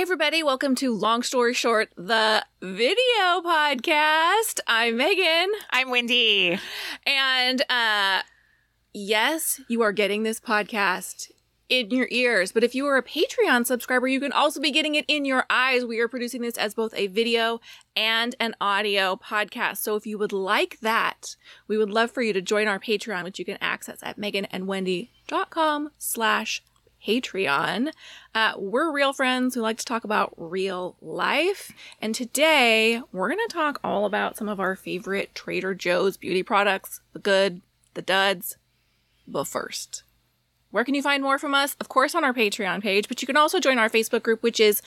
[0.00, 4.58] Hey, everybody, welcome to Long Story Short, the video podcast.
[4.66, 5.52] I'm Megan.
[5.68, 6.58] I'm Wendy.
[7.04, 8.22] And, uh,
[8.94, 11.30] yes, you are getting this podcast
[11.68, 14.94] in your ears, but if you are a Patreon subscriber, you can also be getting
[14.94, 15.84] it in your eyes.
[15.84, 17.60] We are producing this as both a video
[17.94, 19.82] and an audio podcast.
[19.82, 21.36] So if you would like that,
[21.68, 25.90] we would love for you to join our Patreon, which you can access at meganandwendy.com
[25.98, 26.62] slash
[27.06, 27.92] Patreon.
[28.34, 31.72] Uh, we're real friends who like to talk about real life.
[32.00, 36.42] And today we're going to talk all about some of our favorite Trader Joe's beauty
[36.42, 37.62] products, the good,
[37.94, 38.56] the duds.
[39.26, 40.02] But first,
[40.70, 41.76] where can you find more from us?
[41.80, 44.60] Of course, on our Patreon page, but you can also join our Facebook group, which
[44.60, 44.82] is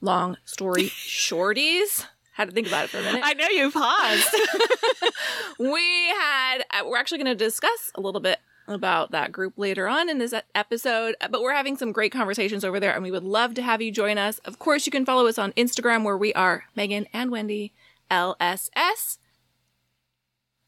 [0.00, 2.06] Long Story Shorties.
[2.32, 3.22] Had to think about it for a minute.
[3.24, 4.28] I know you paused.
[5.58, 8.38] we had, uh, we're actually going to discuss a little bit
[8.68, 12.64] about that group later on in this episode, uh, but we're having some great conversations
[12.64, 14.38] over there and we would love to have you join us.
[14.40, 17.72] Of course, you can follow us on Instagram where we are Megan and Wendy
[18.10, 19.18] LSS.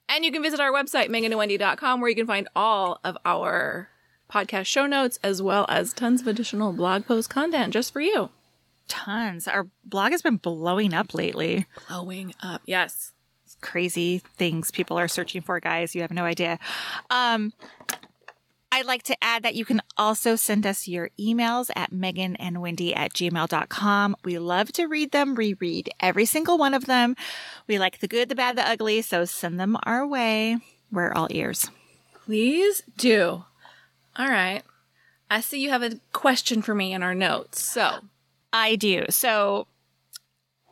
[0.09, 3.89] And you can visit our website, meganandwendy.com, where you can find all of our
[4.31, 8.31] podcast show notes as well as tons of additional blog post content just for you.
[8.89, 9.47] Tons.
[9.47, 11.67] Our blog has been blowing up lately.
[11.89, 12.63] Blowing up.
[12.67, 13.13] Yes
[13.61, 15.95] crazy things people are searching for, guys.
[15.95, 16.59] You have no idea.
[17.11, 17.53] Um,
[18.73, 22.63] I'd like to add that you can also send us your emails at Megan and
[22.63, 24.17] Wendy at gmail.com.
[24.25, 27.17] We love to read them, reread every single one of them.
[27.67, 30.59] We like the good, the bad, the ugly, so send them our way.
[30.93, 31.69] We're all ears.
[32.25, 33.45] Please do.
[34.17, 34.63] All right.
[35.29, 37.63] I see you have a question for me in our notes.
[37.63, 37.99] So
[38.53, 39.07] I do.
[39.11, 39.67] So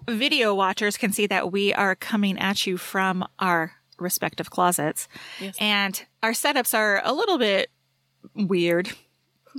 [0.08, 5.08] video watchers can see that we are coming at you from our respective closets.
[5.40, 5.56] Yes.
[5.60, 7.70] And our setups are a little bit
[8.34, 8.90] weird.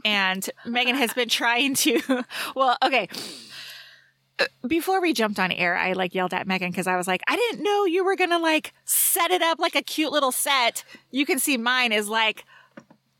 [0.06, 2.24] And Megan has been trying to,
[2.56, 3.10] well, okay.
[4.66, 7.36] Before we jumped on air, I like yelled at Megan because I was like, I
[7.36, 10.86] didn't know you were going to like set it up like a cute little set.
[11.12, 12.46] You can see mine is like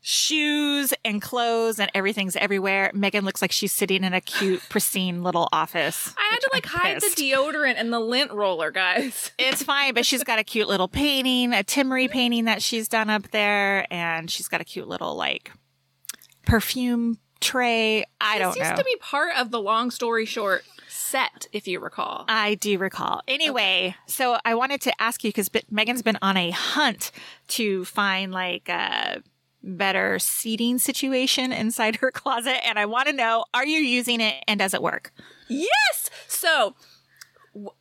[0.00, 2.90] shoes and clothes and everything's everywhere.
[2.94, 6.14] Megan looks like she's sitting in a cute, pristine little office.
[6.16, 7.16] I had to like I'm hide pissed.
[7.16, 9.30] the deodorant and the lint roller, guys.
[9.40, 13.10] It's fine, but she's got a cute little painting, a Timmery painting that she's done
[13.10, 15.50] up there, and she's got a cute little like
[16.46, 18.04] perfume tray.
[18.20, 18.64] I this don't know.
[18.64, 22.24] It used to be part of the long story short set, if you recall.
[22.28, 23.22] I do recall.
[23.26, 23.96] Anyway, okay.
[24.06, 27.10] so I wanted to ask you because Megan's been on a hunt
[27.48, 29.16] to find like uh
[29.62, 32.64] better seating situation inside her closet.
[32.66, 35.12] And I want to know, are you using it and does it work?
[35.48, 36.10] Yes.
[36.28, 36.74] So,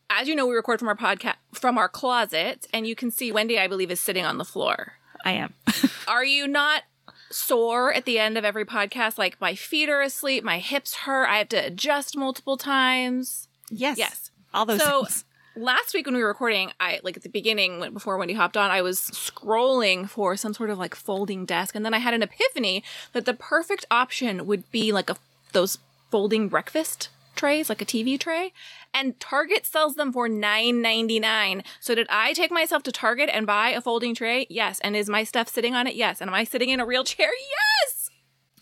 [0.10, 3.32] as you know, we record from our podcast from our closet, and you can see
[3.32, 4.94] Wendy, I believe, is sitting on the floor.
[5.24, 5.54] I am.
[6.08, 6.84] are you not
[7.30, 9.18] sore at the end of every podcast?
[9.18, 13.48] Like my feet are asleep, my hips hurt, I have to adjust multiple times.
[13.70, 13.98] Yes.
[13.98, 14.32] Yes.
[14.54, 15.26] All those so, things
[15.60, 18.72] last week when we were recording, I like at the beginning before Wendy hopped on,
[18.72, 22.24] I was scrolling for some sort of like folding desk, and then I had an
[22.24, 22.84] epiphany
[23.14, 25.18] that the perfect option would be like a
[25.52, 28.54] those folding breakfast trays, like a TV tray,
[28.94, 31.64] and Target sells them for nine ninety nine.
[31.80, 34.48] So did I take myself to Target and buy a folding tray?
[34.50, 34.80] Yes.
[34.82, 35.96] And is my stuff sitting on it?
[35.96, 36.22] Yes.
[36.22, 37.30] And am I sitting in a real chair?
[37.30, 38.10] Yes.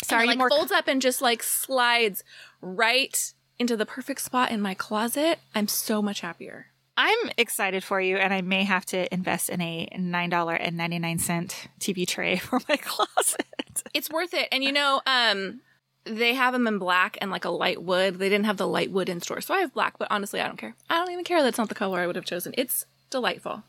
[0.03, 0.49] Sorry, and it, like more...
[0.49, 2.23] folds up and just like slides
[2.61, 5.39] right into the perfect spot in my closet.
[5.55, 6.67] I'm so much happier.
[6.97, 12.37] I'm excited for you, and I may have to invest in a $9.99 TV tray
[12.37, 13.45] for my closet.
[13.93, 14.47] It's worth it.
[14.51, 15.61] And you know, um,
[16.05, 18.17] they have them in black and like a light wood.
[18.17, 19.41] They didn't have the light wood in store.
[19.41, 20.75] So I have black, but honestly, I don't care.
[20.89, 22.53] I don't even care that's not the color I would have chosen.
[22.57, 23.63] It's delightful.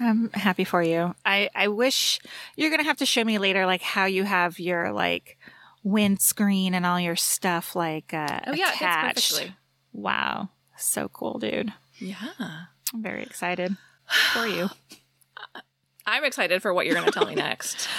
[0.00, 1.14] I'm happy for you.
[1.26, 2.20] I, I wish
[2.56, 5.36] you're going to have to show me later, like how you have your like
[5.84, 9.52] windscreen and all your stuff like uh, oh, yeah, attached.
[9.92, 10.48] Wow.
[10.78, 11.72] So cool, dude.
[12.02, 12.16] Yeah.
[12.92, 13.76] I'm very excited
[14.32, 14.68] for you.
[16.06, 17.88] I'm excited for what you're going to tell me next.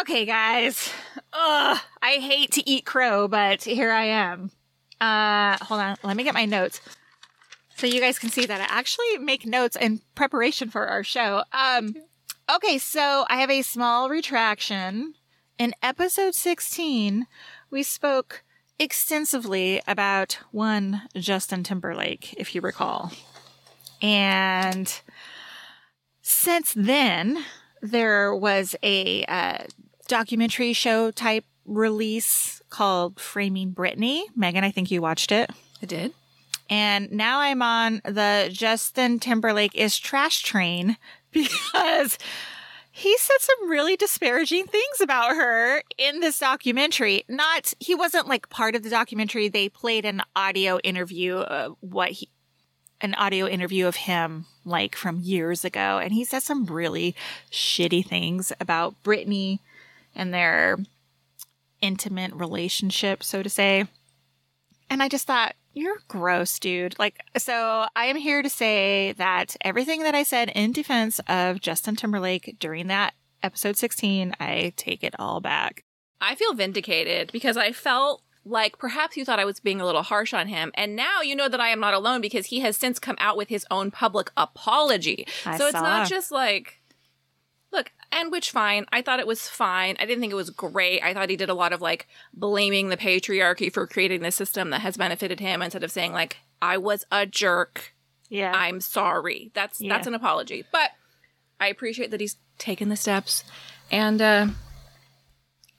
[0.00, 0.90] Okay, guys.
[1.34, 4.50] Ugh, I hate to eat crow, but here I am.
[4.98, 5.96] Uh, hold on.
[6.02, 6.80] Let me get my notes.
[7.76, 11.44] So you guys can see that I actually make notes in preparation for our show.
[11.52, 11.94] Um,
[12.50, 15.12] okay, so I have a small retraction.
[15.58, 17.26] In episode 16,
[17.70, 18.44] we spoke
[18.82, 23.12] extensively about one Justin Timberlake, if you recall.
[24.00, 24.92] And
[26.20, 27.44] since then,
[27.80, 29.64] there was a uh,
[30.08, 34.24] documentary show type release called Framing Britney.
[34.34, 35.50] Megan, I think you watched it.
[35.80, 36.12] I did.
[36.68, 40.96] And now I'm on the Justin Timberlake is trash train
[41.32, 42.18] because
[42.94, 47.24] he said some really disparaging things about her in this documentary.
[47.26, 49.48] Not, he wasn't like part of the documentary.
[49.48, 52.28] They played an audio interview, of what he,
[53.00, 55.98] an audio interview of him like from years ago.
[55.98, 57.16] And he said some really
[57.50, 59.60] shitty things about Britney
[60.14, 60.76] and their
[61.80, 63.86] intimate relationship, so to say.
[64.90, 66.98] And I just thought, you're gross, dude.
[66.98, 71.60] Like, so I am here to say that everything that I said in defense of
[71.60, 75.84] Justin Timberlake during that episode 16, I take it all back.
[76.20, 80.02] I feel vindicated because I felt like perhaps you thought I was being a little
[80.02, 80.72] harsh on him.
[80.74, 83.36] And now you know that I am not alone because he has since come out
[83.36, 85.26] with his own public apology.
[85.46, 86.80] I so it's not just like,
[88.12, 88.86] and which fine.
[88.92, 89.96] I thought it was fine.
[89.98, 91.02] I didn't think it was great.
[91.02, 94.70] I thought he did a lot of like blaming the patriarchy for creating this system
[94.70, 97.94] that has benefited him instead of saying like, I was a jerk.
[98.28, 98.52] Yeah.
[98.54, 99.50] I'm sorry.
[99.54, 99.92] That's Yeah.
[99.94, 100.64] that's an apology.
[100.70, 100.90] But
[101.58, 103.42] I appreciate that he's taken the steps
[103.90, 104.46] and uh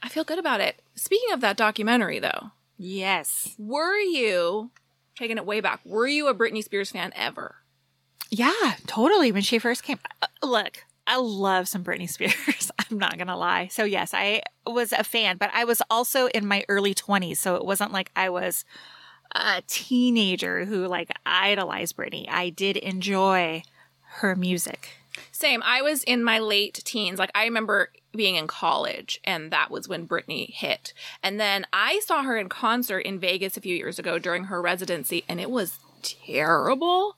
[0.01, 0.81] I feel good about it.
[0.95, 3.55] Speaking of that documentary though, yes.
[3.57, 4.71] were you
[5.15, 5.79] taking it way back?
[5.85, 7.55] Were you a Britney Spears fan ever?
[8.29, 9.31] Yeah, totally.
[9.31, 12.71] When she first came, uh, look, I love some Britney Spears.
[12.91, 13.67] I'm not going to lie.
[13.67, 17.37] So, yes, I was a fan, but I was also in my early 20s.
[17.37, 18.63] So it wasn't like I was
[19.35, 22.27] a teenager who like idolized Britney.
[22.29, 23.63] I did enjoy
[24.17, 24.89] her music.
[25.31, 25.61] Same.
[25.63, 27.19] I was in my late teens.
[27.19, 30.93] Like I remember being in college and that was when Britney hit.
[31.21, 34.61] And then I saw her in concert in Vegas a few years ago during her
[34.61, 37.15] residency and it was terrible.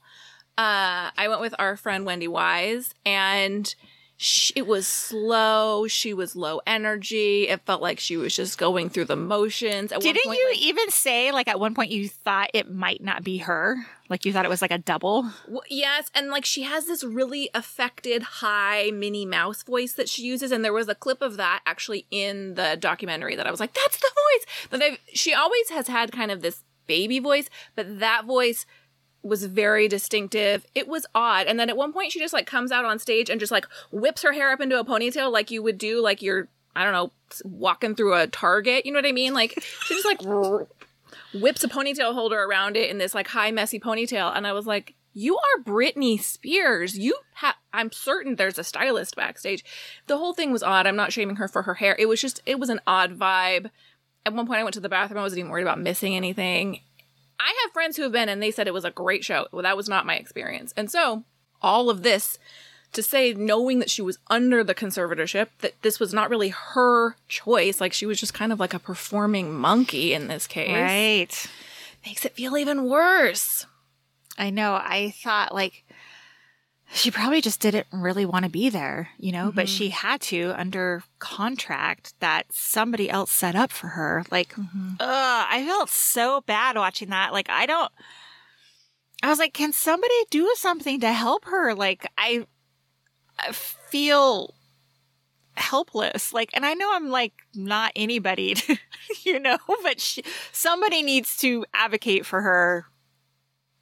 [0.57, 3.73] Uh I went with our friend Wendy Wise and
[4.17, 5.87] she, it was slow.
[5.89, 7.49] She was low energy.
[7.49, 9.91] It felt like she was just going through the motions.
[9.91, 13.03] At Didn't point, you like- even say like at one point you thought it might
[13.03, 13.75] not be her?
[14.07, 15.23] Like you thought it was like a double?
[15.43, 20.21] W- Yes, and like she has this really affected high Minnie Mouse voice that she
[20.21, 23.59] uses, and there was a clip of that actually in the documentary that I was
[23.59, 27.49] like, "That's the voice." But I've, she always has had kind of this baby voice,
[27.75, 28.65] but that voice
[29.25, 30.65] was very distinctive.
[30.75, 33.29] It was odd, and then at one point she just like comes out on stage
[33.29, 36.21] and just like whips her hair up into a ponytail, like you would do, like
[36.21, 37.11] you're I don't know
[37.43, 38.85] walking through a Target.
[38.85, 39.33] You know what I mean?
[39.33, 40.21] Like she just like
[41.33, 44.35] whips a ponytail holder around it in this like high messy ponytail.
[44.35, 46.97] And i was like you are britney spears.
[46.97, 49.63] You have i'm certain there's a stylist backstage.
[50.07, 50.85] The whole thing was odd.
[50.85, 51.95] I'm not shaming her for her hair.
[51.97, 53.71] It was just it was an odd vibe.
[54.25, 55.19] At one point i went to the bathroom.
[55.19, 56.81] I wasn't even worried about missing anything
[57.39, 59.63] i have friends who have been and they said it was a great show well
[59.63, 61.23] that was not my experience and so
[61.61, 62.37] all of this
[62.91, 67.15] to say knowing that she was under the conservatorship that this was not really her
[67.27, 71.47] choice like she was just kind of like a performing monkey in this case Right.
[72.05, 73.65] makes it feel even worse.
[74.37, 74.73] I know.
[74.75, 75.84] I thought like
[76.93, 79.75] she probably just didn't really want to be there, you know, but mm-hmm.
[79.75, 84.23] she had to under contract that somebody else set up for her.
[84.31, 84.93] Like, mm-hmm.
[84.99, 87.33] ugh, I felt so bad watching that.
[87.33, 87.91] Like, I don't,
[89.23, 91.73] I was like, can somebody do something to help her?
[91.73, 92.45] Like, I,
[93.39, 94.53] I feel
[95.57, 96.33] helpless.
[96.33, 98.55] Like, and I know I'm like not anybody,
[99.23, 102.85] you know, but she, somebody needs to advocate for her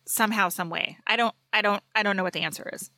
[0.05, 0.97] somehow, some way.
[1.07, 2.89] I don't, I don't, I don't know what the answer is.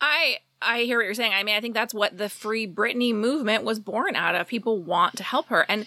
[0.00, 1.32] I I hear what you're saying.
[1.32, 4.46] I mean, I think that's what the Free Britney movement was born out of.
[4.46, 5.86] People want to help her, and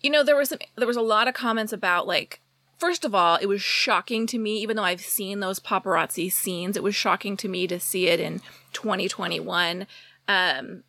[0.00, 2.40] you know, there was some, there was a lot of comments about like.
[2.76, 6.76] First of all, it was shocking to me, even though I've seen those paparazzi scenes,
[6.76, 8.40] it was shocking to me to see it in
[8.72, 9.86] 2021.
[10.26, 10.82] Um,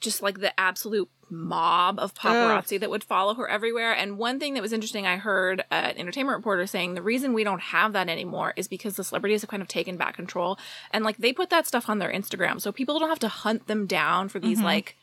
[0.00, 3.92] just like the absolute mob of paparazzi that would follow her everywhere.
[3.92, 7.44] And one thing that was interesting, I heard an entertainment reporter saying the reason we
[7.44, 10.58] don't have that anymore is because the celebrities have kind of taken back control
[10.90, 12.60] and like they put that stuff on their Instagram.
[12.60, 14.96] So people don't have to hunt them down for these like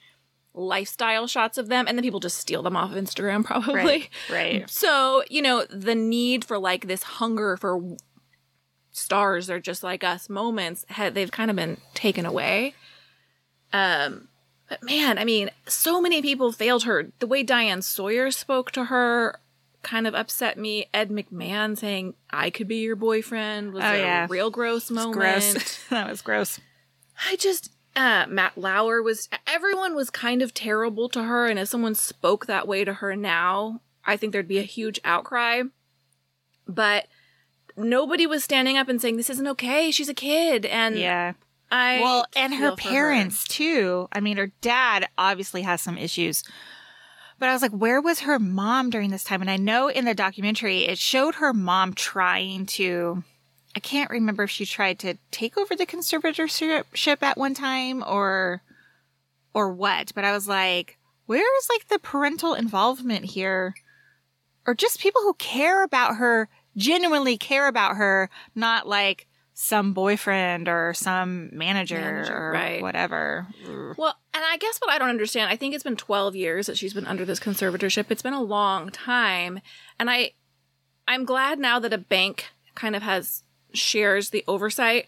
[0.53, 4.09] lifestyle shots of them and then people just steal them off of Instagram probably.
[4.31, 4.69] Right.
[4.69, 7.97] So, you know, the need for like this hunger for
[8.91, 12.73] stars or just like us moments, they've kind of been taken away.
[13.73, 14.29] Um,
[14.69, 17.11] but man, I mean, so many people failed her.
[17.19, 19.39] The way Diane Sawyer spoke to her
[19.83, 20.87] kind of upset me.
[20.93, 24.27] Ed McMahon saying, I could be your boyfriend was Oh, a yeah.
[24.29, 25.13] real gross moment.
[25.15, 25.79] Gross.
[25.89, 26.59] that was gross.
[27.29, 31.67] I just uh Matt Lauer was everyone was kind of terrible to her and if
[31.69, 35.61] someone spoke that way to her now, I think there'd be a huge outcry.
[36.67, 37.05] But
[37.77, 39.91] nobody was standing up and saying this isn't okay.
[39.91, 41.33] She's a kid and Yeah.
[41.71, 44.07] I Well, and her parents too.
[44.11, 46.43] I mean, her dad obviously has some issues.
[47.37, 49.41] But I was like, where was her mom during this time?
[49.41, 53.23] And I know in the documentary it showed her mom trying to
[53.75, 58.61] I can't remember if she tried to take over the conservatorship at one time or
[59.53, 63.75] or what, but I was like, where is like the parental involvement here?
[64.65, 70.67] Or just people who care about her, genuinely care about her, not like some boyfriend
[70.67, 72.81] or some manager, Manager, or right.
[72.81, 73.47] whatever.
[73.97, 76.77] Well, and I guess what I don't understand, I think it's been 12 years that
[76.77, 78.07] she's been under this conservatorship.
[78.09, 79.61] It's been a long time.
[79.97, 80.31] And I
[81.07, 83.43] I'm glad now that a bank kind of has
[83.73, 85.07] shares the oversight.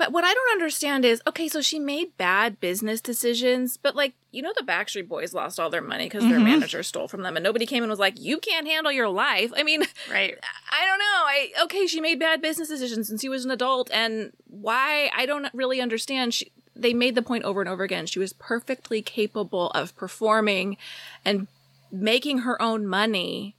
[0.00, 4.14] But what I don't understand is, okay, so she made bad business decisions, but like,
[4.32, 6.44] you know the Backstreet Boys lost all their money because their Mhm.
[6.44, 9.52] manager stole from them and nobody came and was like, "You can't handle your life."
[9.54, 10.38] I mean, Right.
[10.72, 11.04] I don't know.
[11.04, 15.26] I okay, she made bad business decisions since she was an adult, and why I
[15.26, 16.32] don't really understand.
[16.32, 18.06] She, they made the point over and over again.
[18.06, 20.78] She was perfectly capable of performing
[21.26, 21.46] and
[21.92, 23.54] making her own money.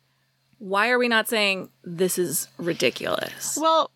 [0.57, 3.60] Why are we not saying this is ridiculous?
[3.62, 3.91] Well,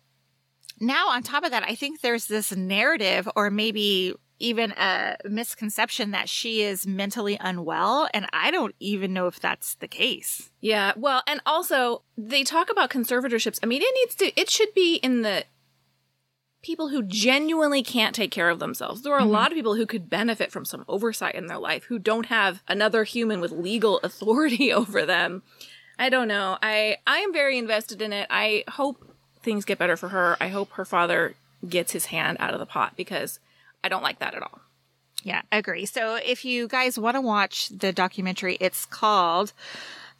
[0.80, 6.10] now on top of that, I think there's this narrative or maybe even a misconception
[6.10, 8.06] that she is mentally unwell.
[8.12, 10.50] And I don't even know if that's the case.
[10.60, 10.92] Yeah.
[10.94, 13.58] Well, and also they talk about conservatorships.
[13.62, 14.38] I mean, it needs to.
[14.40, 15.44] It should be in the
[16.62, 19.02] people who genuinely can't take care of themselves.
[19.02, 19.30] There are a Mhm.
[19.30, 22.62] lot of people who could benefit from some oversight in their life who don't have
[22.66, 25.44] another human with legal authority over them.
[25.98, 26.58] I don't know.
[26.60, 28.26] I I am very invested in it.
[28.30, 29.15] I hope
[29.46, 30.36] things get better for her.
[30.38, 31.34] I hope her father
[31.66, 33.38] gets his hand out of the pot because
[33.82, 34.60] I don't like that at all.
[35.22, 35.86] Yeah, agree.
[35.86, 39.52] So if you guys want to watch the documentary, it's called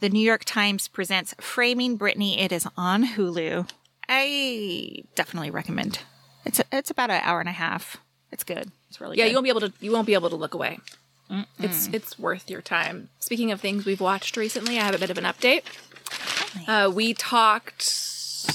[0.00, 2.40] The New York Times Presents Framing Britney.
[2.40, 3.68] It is on Hulu.
[4.09, 5.99] I definitely recommend.
[6.45, 7.97] It's it's about an hour and a half.
[8.33, 8.71] It's good.
[8.88, 9.30] It's really Yeah, good.
[9.30, 10.78] you won't be able to you won't be able to look away.
[11.59, 13.09] It's it's worth your time.
[13.18, 15.62] Speaking of things we've watched recently, I have a bit of an update.
[16.68, 17.83] Uh, we talked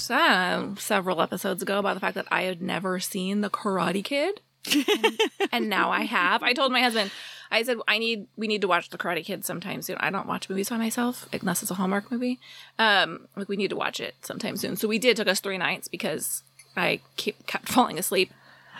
[0.09, 4.41] uh, several episodes ago about the fact that I had never seen The Karate Kid,
[4.73, 5.19] and,
[5.51, 6.43] and now I have.
[6.43, 7.11] I told my husband,
[7.49, 9.97] I said I need we need to watch The Karate Kid sometime soon.
[9.99, 12.39] I don't watch movies by myself unless it's a Hallmark movie.
[12.79, 14.75] Um, like we need to watch it sometime soon.
[14.75, 15.17] So we did.
[15.17, 16.43] Took us three nights because
[16.77, 18.31] I keep, kept falling asleep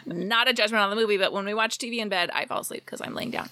[0.05, 2.61] not a judgment on the movie, but when we watch TV in bed, I fall
[2.61, 3.49] asleep because I'm laying down.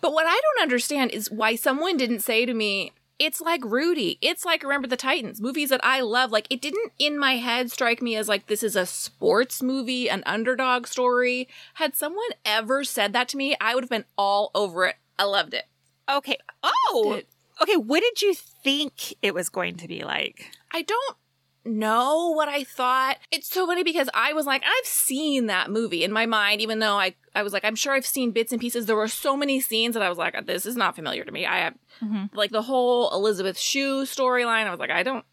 [0.00, 4.18] But what I don't understand is why someone didn't say to me, it's like Rudy.
[4.20, 6.32] It's like Remember the Titans, movies that I love.
[6.32, 10.08] Like, it didn't in my head strike me as like this is a sports movie,
[10.10, 11.48] an underdog story.
[11.74, 14.96] Had someone ever said that to me, I would have been all over it.
[15.18, 15.64] I loved it.
[16.10, 16.38] okay.
[16.62, 17.28] Oh, it.
[17.62, 17.76] okay.
[17.76, 20.50] What did you think it was going to be like?
[20.72, 21.16] I don't
[21.64, 23.16] know what I thought.
[23.30, 26.78] It's so funny because I was like, I've seen that movie in my mind, even
[26.78, 28.86] though I, I was like, I'm sure I've seen bits and pieces.
[28.86, 31.46] There were so many scenes that I was like, this is not familiar to me.
[31.46, 32.30] I have Mhm.
[32.34, 34.66] like the whole Elizabeth Shue storyline.
[34.66, 35.24] I was like, I don't,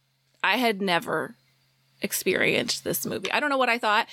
[0.43, 1.35] I had never
[2.01, 3.31] experienced this movie.
[3.31, 4.07] I don't know what I thought.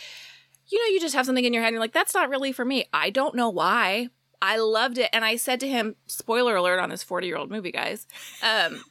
[0.69, 2.53] You know, you just have something in your head and you're like, that's not really
[2.53, 2.87] for me.
[2.93, 4.09] I don't know why.
[4.41, 5.09] I loved it.
[5.13, 8.07] And I said to him, spoiler alert on this 40 year old movie, guys.
[8.43, 8.83] Um,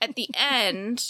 [0.00, 1.04] at the end,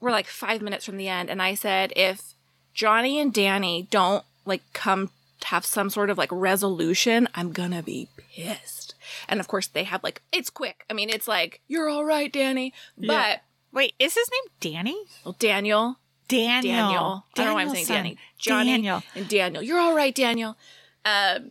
[0.00, 1.30] we're like five minutes from the end.
[1.30, 2.34] And I said, if
[2.74, 5.10] Johnny and Danny don't like come
[5.44, 8.94] have some sort of like resolution, I'm gonna be pissed.
[9.28, 10.84] And of course, they have like, it's quick.
[10.90, 12.72] I mean, it's like, you're all right, Danny.
[12.98, 13.36] But, Yeah.
[13.72, 14.96] Wait, is his name Danny?
[15.24, 15.98] well, Daniel,
[16.28, 16.62] Daniel.
[16.74, 17.24] Daniel.
[17.34, 18.18] I don't know why I'm saying Danny.
[18.38, 19.02] Johnny Daniel.
[19.14, 19.62] and Daniel.
[19.62, 20.56] You're all right, Daniel.
[21.04, 21.50] Um,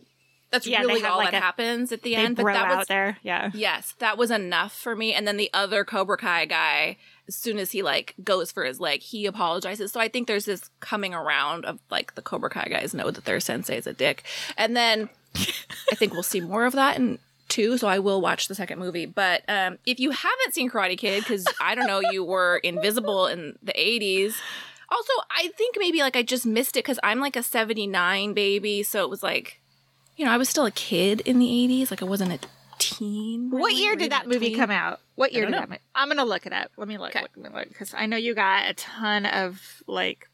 [0.50, 2.36] that's Yeah, really all like, that a- happens at the end.
[2.36, 3.18] But that out was there.
[3.22, 3.50] Yeah.
[3.54, 5.12] yes, that was enough for me.
[5.14, 6.96] And then the other Cobra Kai guy,
[7.28, 9.92] as soon as he like goes for his leg, he apologizes.
[9.92, 13.24] So I think there's this coming around of like the Cobra Kai guys know that
[13.24, 14.24] their sensei is a dick,
[14.56, 17.18] and then I think we'll see more of that in
[17.48, 17.78] two.
[17.78, 19.06] So I will watch the second movie.
[19.06, 23.26] But um, if you haven't seen Karate Kid, because I don't know, you were invisible
[23.26, 24.34] in the '80s.
[24.88, 28.84] Also, I think maybe like I just missed it because I'm like a 79 baby.
[28.84, 29.60] So it was like,
[30.16, 31.90] you know, I was still a kid in the 80s.
[31.90, 33.50] Like I wasn't a teen.
[33.50, 34.56] What year did that movie tween.
[34.58, 35.00] come out?
[35.14, 35.60] What year don't did know.
[35.62, 35.80] that movie?
[35.94, 36.70] I'm gonna look it up.
[36.76, 37.10] Let me look.
[37.16, 37.26] Okay.
[37.36, 40.28] Let me look because I know you got a ton of like.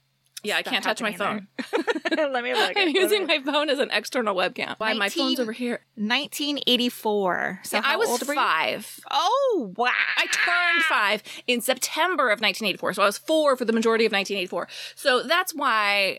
[0.45, 1.47] Yeah, I can't touch my phone.
[2.11, 2.73] Let me look.
[2.77, 4.75] I'm Let using my phone as an external webcam.
[4.79, 5.83] Why my phone's over here?
[5.95, 7.61] 1984.
[7.63, 9.01] So Yeah, how I was old five.
[9.09, 9.93] Oh wow!
[10.17, 12.95] I turned five in September of 1984.
[12.95, 14.67] So I was four for the majority of 1984.
[14.97, 16.19] So that's why,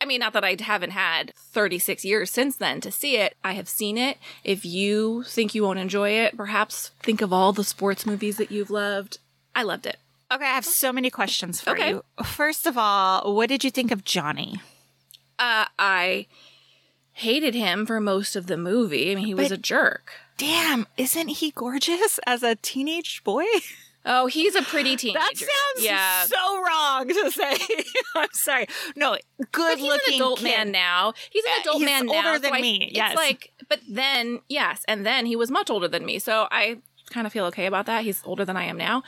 [0.00, 3.36] I mean, not that I haven't had 36 years since then to see it.
[3.44, 4.16] I have seen it.
[4.44, 8.50] If you think you won't enjoy it, perhaps think of all the sports movies that
[8.50, 9.18] you've loved.
[9.54, 9.98] I loved it.
[10.32, 11.90] Okay, I have so many questions for Okay.
[11.90, 12.04] you.
[12.24, 14.60] First of all, what did you think of Johnny?
[15.38, 16.26] Uh, I
[17.12, 19.10] hated him for most of the movie.
[19.12, 20.12] I mean, he was a jerk.
[20.38, 23.44] Damn, isn't he gorgeous as a teenage boy?
[24.06, 25.18] Oh, he's a pretty teenager.
[25.20, 26.24] That sounds yeah.
[26.24, 27.56] so wrong to say.
[28.16, 28.66] I'm sorry.
[28.96, 29.16] No,
[29.52, 30.44] good he's looking an adult kid.
[30.44, 31.12] man now.
[31.30, 32.14] He's an uh, adult he's man now.
[32.14, 33.12] older so than I- me, yes.
[33.12, 36.18] It's like, but then, yes, and then he was much older than me.
[36.18, 36.78] So I
[37.10, 38.04] kind of feel okay about that.
[38.04, 39.02] He's older than I am now.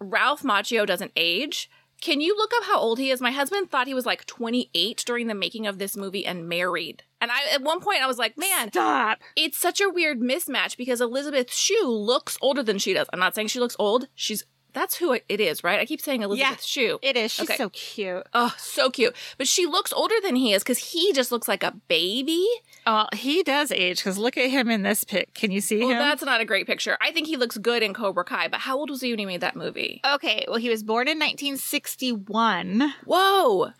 [0.00, 1.68] Ralph Macchio doesn't age.
[2.00, 3.20] Can you look up how old he is?
[3.20, 7.02] My husband thought he was like 28 during the making of this movie and married.
[7.20, 9.18] And I at one point I was like, man, Stop.
[9.34, 13.08] it's such a weird mismatch because Elizabeth Shue looks older than she does.
[13.12, 14.06] I'm not saying she looks old.
[14.14, 15.80] She's that's who it is, right?
[15.80, 16.98] I keep saying Elizabeth Shue.
[17.02, 17.32] It is.
[17.32, 17.56] She's Okay.
[17.56, 18.26] so cute.
[18.34, 19.14] Oh, so cute.
[19.36, 22.46] But she looks older than he is because he just looks like a baby.
[22.86, 25.34] Oh, he does age because look at him in this pic.
[25.34, 25.98] Can you see Well, him?
[25.98, 26.96] that's not a great picture.
[27.00, 29.26] I think he looks good in Cobra Kai, but how old was he when he
[29.26, 30.00] made that movie?
[30.14, 32.94] Okay, well, he was born in 1961.
[33.04, 33.70] Whoa.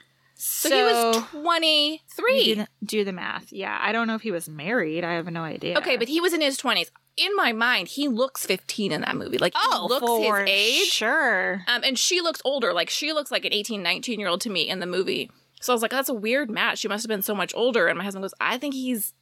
[0.41, 2.45] So, he was 23.
[2.45, 3.53] Do, the, do the math.
[3.53, 5.03] Yeah, I don't know if he was married.
[5.03, 5.77] I have no idea.
[5.79, 6.91] Okay, but he was in his 20s.
[7.19, 9.39] In my mind, he looks 15 in that movie.
[9.39, 10.89] Like, oh, he looks for his age.
[10.89, 11.65] Sure.
[11.67, 12.73] Um, and she looks older.
[12.73, 15.31] Like, she looks like an 18, 19 year old to me in the movie.
[15.61, 16.79] So I was like, that's a weird match.
[16.79, 17.89] She must have been so much older.
[17.89, 19.13] And my husband goes, I think he's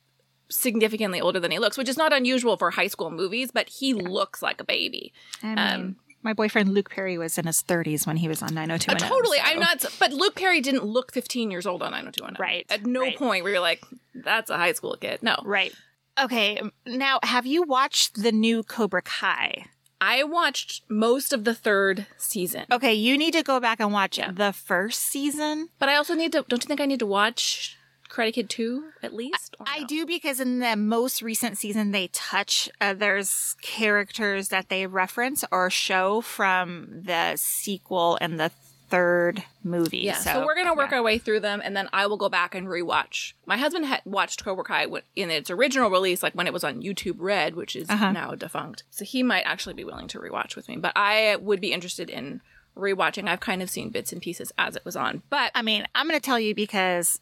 [0.48, 3.94] significantly older than he looks, which is not unusual for high school movies, but he
[3.94, 5.12] looks like a baby.
[5.42, 8.50] I mean, Um, my boyfriend Luke Perry was in his 30s when he was on
[8.50, 9.08] Uh, 90210.
[9.08, 9.38] totally.
[9.38, 12.36] so- I'm not, but Luke Perry didn't look 15 years old on 90210.
[12.44, 13.16] Right, At no right.
[13.16, 13.82] point were you're like,
[14.14, 15.22] that's a high school kid.
[15.22, 15.36] No.
[15.44, 15.72] Right.
[16.20, 19.66] Okay, now have you watched the new Cobra Kai?
[20.00, 24.18] I watched most of the third season, Okay, you need to go back and watch
[24.18, 24.30] Yeah.
[24.30, 25.68] the first season.
[25.78, 27.76] but I also need to, don't you think I need to watch
[28.11, 29.56] Karate Kid 2 at least?
[29.58, 29.87] Or I no?
[29.87, 35.44] do because in the most recent season, they touch, uh, there's characters that they reference
[35.50, 38.50] or show from the sequel and the
[38.88, 39.99] third movie.
[39.99, 40.99] Yeah, so, we're gonna work yeah.
[40.99, 43.33] our way through them, and then I will go back and rewatch.
[43.47, 46.83] My husband had watched Cobra Kai in its original release, like when it was on
[46.83, 48.12] YouTube Red, which is Uh-huh.
[48.12, 48.85] now defunct.
[48.90, 52.09] So he might actually be willing to rewatch with me, but I would be interested
[52.11, 52.40] in
[52.76, 53.28] rewatching.
[53.28, 56.07] I've kind of seen bits and pieces as it was on, but I mean, I'm
[56.09, 57.21] going to tell you because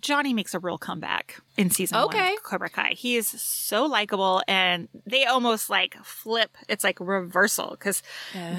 [0.00, 2.34] Johnny makes a real comeback in season one Okay.
[2.34, 2.90] of Cobra Kai.
[2.96, 6.56] He is so likable, and they almost like flip.
[6.68, 8.02] It's like reversal because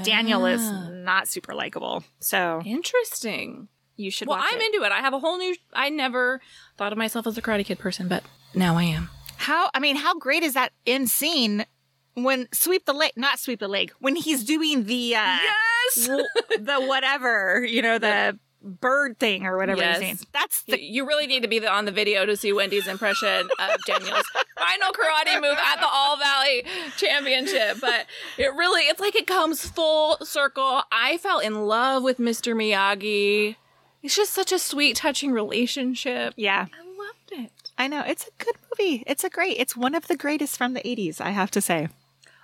[0.04, 0.90] Daniel is Ah.
[0.92, 2.04] not super likable.
[2.20, 3.68] So interesting.
[3.98, 4.28] you should.
[4.28, 4.74] Well, watch I'm it.
[4.74, 4.92] into it.
[4.92, 5.56] I have a whole new.
[5.74, 6.42] I never
[6.78, 8.24] thought of myself as a Karate Kid person, but
[8.54, 9.10] now I am.
[9.38, 11.66] How I mean, how great is that in scene
[12.16, 13.12] when sweep the leg?
[13.16, 15.38] Not sweep the leg when he's doing the uh,
[15.96, 16.08] Yes.
[16.08, 16.26] w-
[16.60, 19.98] the whatever you know the bird thing or whatever Yes.
[20.00, 20.20] he's saying.
[20.34, 23.82] That's the you really need to be on the video to see Wendy's impression of
[23.86, 24.26] Daniel's
[24.58, 26.66] final karate move at the All Valley
[26.98, 27.78] Championship.
[27.80, 28.06] But
[28.38, 30.82] it really, it's like it comes full circle.
[30.92, 32.54] I fell in love with Mr.
[32.56, 33.56] Miyagi.
[34.04, 36.34] It's just such a sweet, touching relationship.
[36.38, 36.66] yeah.
[36.74, 37.52] I loved it.
[37.78, 39.04] I know it's a good movie.
[39.08, 39.58] It's a great.
[39.58, 41.20] It's one of the greatest from the '80s.
[41.20, 41.90] I have to say.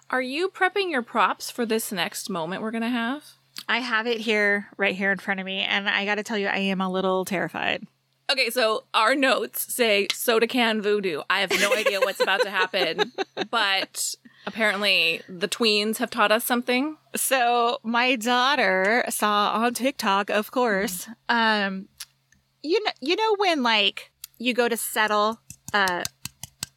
[0.10, 3.23] Are you prepping your props for this next moment we're going to have?
[3.67, 6.38] I have it here, right here in front of me, and I got to tell
[6.38, 7.86] you, I am a little terrified.
[8.32, 11.21] Okay, so our notes say soda can voodoo.
[11.30, 13.12] I have no idea what's about to happen,
[13.52, 14.15] but
[14.47, 16.97] apparently the tweens have taught us something.
[17.15, 21.10] So my daughter saw on TikTok, of course.
[21.28, 21.89] Um,
[22.63, 25.41] you know, you know when like you go to settle
[25.74, 26.04] uh,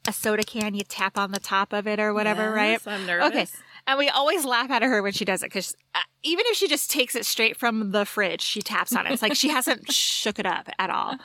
[0.09, 2.73] a soda can, you tap on the top of it or whatever, right?
[2.73, 3.29] Yes, I'm nervous.
[3.29, 3.47] Okay.
[3.87, 6.69] And we always laugh at her when she does it because uh, even if she
[6.69, 9.13] just takes it straight from the fridge, she taps on it.
[9.13, 11.17] It's like she hasn't shook it up at all.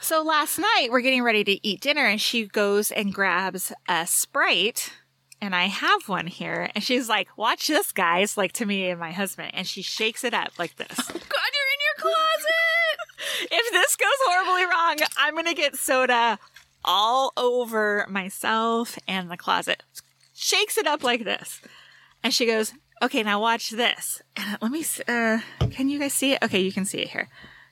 [0.00, 4.06] So last night we're getting ready to eat dinner and she goes and grabs a
[4.06, 4.92] Sprite
[5.40, 9.00] and I have one here and she's like, watch this guys, like to me and
[9.00, 9.50] my husband.
[9.54, 10.96] And she shakes it up like this.
[10.96, 12.96] God, you're in your closet.
[13.52, 16.38] if this goes horribly wrong, I'm going to get soda
[16.84, 19.82] all over myself and the closet.
[20.34, 21.60] Shakes it up like this.
[22.22, 24.22] And she goes, okay, now watch this.
[24.36, 25.38] And let me, uh,
[25.70, 26.42] can you guys see it?
[26.42, 27.28] Okay, you can see it here.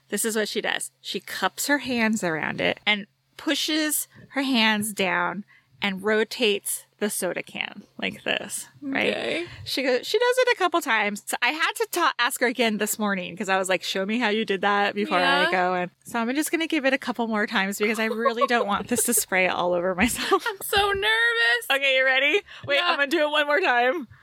[0.08, 0.90] This is what she does.
[1.00, 5.44] She cups her hands around it and pushes her hands down
[5.82, 9.08] and rotates the soda can like this, right?
[9.10, 9.46] Okay.
[9.64, 11.22] She goes, she does it a couple times.
[11.26, 14.06] So I had to ta- ask her again this morning because I was like, show
[14.06, 15.46] me how you did that before Yeah.
[15.48, 15.74] I go.
[15.74, 18.46] And so I'm just going to give it a couple more times because I really
[18.46, 20.44] don't want this to spray all over myself.
[20.48, 21.66] I'm so nervous.
[21.70, 22.40] okay, you ready?
[22.66, 22.84] Wait, Yeah.
[22.86, 24.08] I'm going to do it one more time.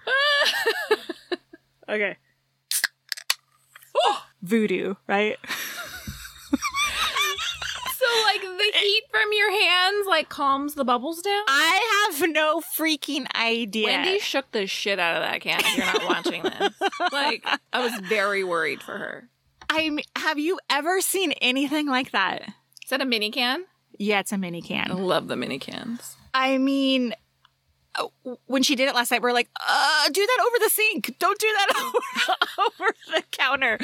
[1.90, 2.16] Okay.
[3.96, 4.24] Oh.
[4.42, 5.38] Voodoo, right?
[8.26, 8.80] like the eh.
[8.80, 11.44] heat from your hands like calms the bubbles down.
[11.48, 13.88] I have no freaking idea.
[13.88, 15.60] Wendy shook the shit out of that can.
[15.60, 16.74] If you're not watching this,
[17.12, 19.30] like I was very worried for her.
[19.70, 22.42] I'm, have you ever seen anything like that?
[22.84, 23.64] Is that a mini can?
[23.98, 24.98] Yeah, it's a mini I can.
[24.98, 26.18] love the mini cans.
[26.34, 27.14] I mean,
[28.46, 31.16] when she did it last night, we are like, uh, do that over the sink.
[31.20, 31.76] Don't do that
[32.58, 33.78] over, over the counter.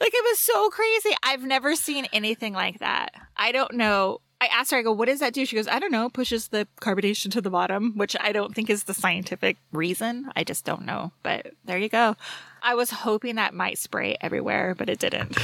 [0.00, 1.14] Like, it was so crazy.
[1.22, 3.10] I've never seen anything like that.
[3.36, 4.20] I don't know.
[4.40, 5.46] I asked her, I go, what does that do?
[5.46, 8.70] She goes, I don't know, pushes the carbonation to the bottom, which I don't think
[8.70, 10.30] is the scientific reason.
[10.34, 11.12] I just don't know.
[11.22, 12.16] But there you go.
[12.60, 15.38] I was hoping that might spray everywhere, but it didn't.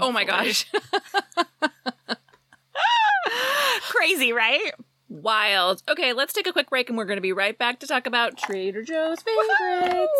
[0.00, 0.66] Oh my gosh.
[3.82, 4.72] Crazy, right?
[5.12, 5.82] Wild.
[5.90, 8.06] Okay, let's take a quick break and we're going to be right back to talk
[8.06, 10.10] about Trader Joe's favorites.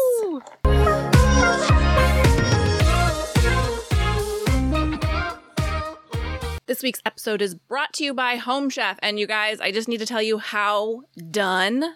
[6.66, 8.98] This week's episode is brought to you by Home Chef.
[9.02, 11.94] And you guys, I just need to tell you how done,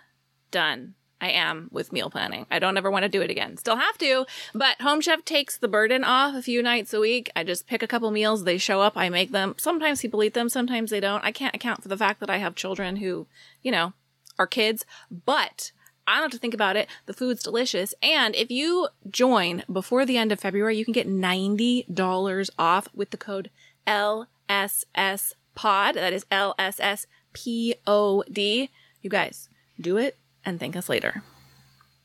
[0.51, 2.47] done I am with meal planning.
[2.51, 3.57] I don't ever want to do it again.
[3.57, 7.31] Still have to, but Home Chef takes the burden off a few nights a week.
[7.35, 9.55] I just pick a couple meals, they show up, I make them.
[9.59, 11.25] Sometimes people eat them, sometimes they don't.
[11.25, 13.27] I can't account for the fact that I have children who,
[13.63, 13.95] you know,
[14.39, 15.73] are kids, but
[16.07, 16.89] I don't have to think about it.
[17.07, 17.95] The food's delicious.
[18.03, 23.11] And if you join before the end of February, you can get $90 off with
[23.11, 23.51] the code
[23.87, 25.95] LSS pod.
[25.95, 28.71] That is L S S P O D.
[29.03, 29.49] You guys,
[29.81, 31.23] do it and thank us later.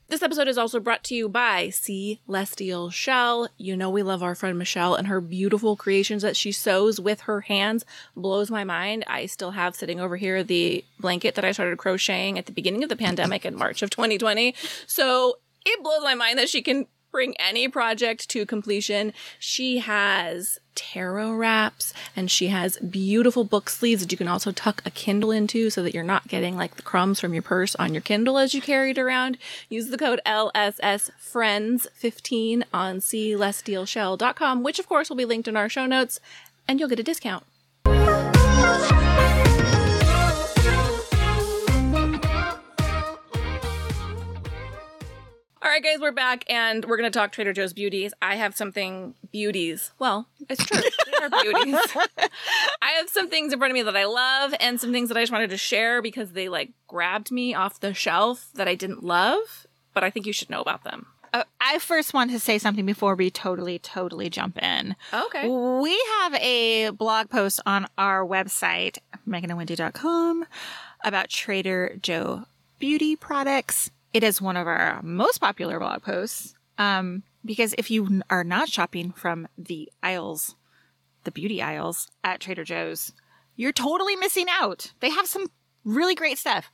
[0.08, 3.48] This episode is also brought to you by Celestial Shell.
[3.56, 7.22] You know we love our friend Michelle and her beautiful creations that she sews with
[7.22, 9.04] her hands blows my mind.
[9.06, 12.82] I still have sitting over here the blanket that I started crocheting at the beginning
[12.82, 14.54] of the pandemic in March of 2020.
[14.86, 19.12] So it blows my mind that she can bring any project to completion.
[19.38, 24.82] She has tarot wraps and she has beautiful book sleeves that you can also tuck
[24.86, 27.92] a Kindle into so that you're not getting like the crumbs from your purse on
[27.92, 29.36] your Kindle as you carry it around.
[29.68, 35.56] Use the code LSS Friends 15 on celestialshell.com, which of course will be linked in
[35.56, 36.20] our show notes,
[36.66, 37.44] and you'll get a discount.
[45.64, 48.12] All right, guys, we're back and we're going to talk Trader Joe's beauties.
[48.20, 49.92] I have something beauties.
[50.00, 50.80] Well, it's true.
[50.80, 51.78] They are beauties.
[52.82, 55.16] I have some things in front of me that I love and some things that
[55.16, 58.74] I just wanted to share because they like grabbed me off the shelf that I
[58.74, 61.06] didn't love, but I think you should know about them.
[61.32, 64.96] Uh, I first want to say something before we totally, totally jump in.
[65.14, 65.48] Okay.
[65.48, 68.98] We have a blog post on our website,
[69.28, 70.44] meganandwendy.com,
[71.04, 72.46] about Trader Joe
[72.80, 73.92] beauty products.
[74.12, 76.54] It is one of our most popular blog posts.
[76.78, 80.54] Um, because if you are not shopping from the aisles,
[81.24, 83.12] the beauty aisles at Trader Joe's,
[83.56, 84.92] you're totally missing out.
[85.00, 85.46] They have some
[85.84, 86.70] really great stuff.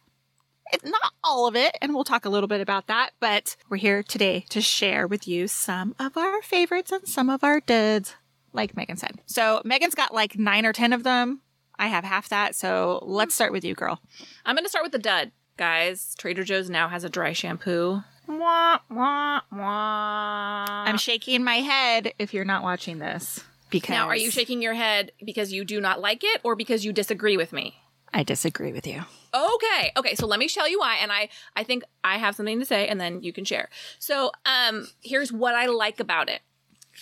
[0.70, 3.78] It's not all of it, and we'll talk a little bit about that, but we're
[3.78, 8.16] here today to share with you some of our favorites and some of our duds,
[8.52, 9.20] like Megan said.
[9.24, 11.40] So Megan's got like nine or ten of them.
[11.78, 14.02] I have half that, so let's start with you, girl.
[14.44, 15.32] I'm going to start with the dud.
[15.58, 18.02] Guys, Trader Joe's now has a dry shampoo.
[18.28, 20.84] Wah, wah, Wah.
[20.86, 23.42] I'm shaking my head if you're not watching this.
[23.68, 26.84] Because now, are you shaking your head because you do not like it or because
[26.84, 27.74] you disagree with me?
[28.14, 29.02] I disagree with you.
[29.34, 29.92] Okay.
[29.96, 30.14] Okay.
[30.14, 30.96] So let me tell you why.
[31.02, 33.68] And I, I think I have something to say and then you can share.
[33.98, 36.40] So, um, here's what I like about it.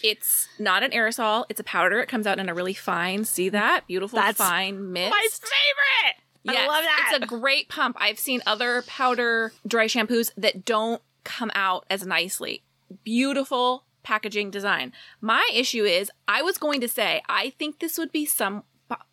[0.02, 1.44] It's not an aerosol.
[1.48, 2.00] It's a powder.
[2.00, 3.86] It comes out in a really fine, see that?
[3.86, 5.10] Beautiful, That's fine mist.
[5.10, 6.25] My favorite.
[6.48, 7.12] I love that.
[7.14, 7.96] It's a great pump.
[7.98, 12.62] I've seen other powder dry shampoos that don't come out as nicely.
[13.04, 14.92] Beautiful packaging design.
[15.20, 18.62] My issue is I was going to say I think this would be some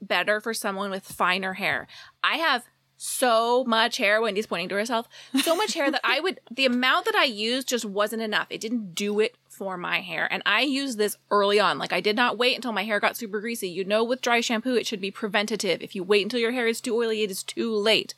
[0.02, 1.88] better for someone with finer hair.
[2.24, 2.64] I have
[2.98, 4.22] so much hair.
[4.22, 5.10] Wendy's pointing to herself.
[5.42, 8.48] So much hair that I would the amount that I used just wasn't enough.
[8.50, 10.28] It didn't do it for my hair.
[10.32, 11.78] And I used this early on.
[11.78, 13.70] Like I did not wait until my hair got super greasy.
[13.70, 15.82] You know with dry shampoo it should be preventative.
[15.82, 18.14] If you wait until your hair is too oily, it is too late.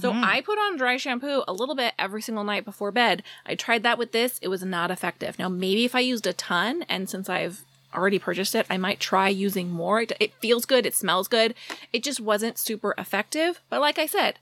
[0.00, 0.24] So mm-hmm.
[0.24, 3.22] I put on dry shampoo a little bit every single night before bed.
[3.46, 4.38] I tried that with this.
[4.42, 5.38] It was not effective.
[5.38, 9.00] Now maybe if I used a ton and since I've already purchased it, I might
[9.00, 10.02] try using more.
[10.02, 11.54] It, it feels good, it smells good.
[11.92, 13.60] It just wasn't super effective.
[13.70, 14.38] But like I said,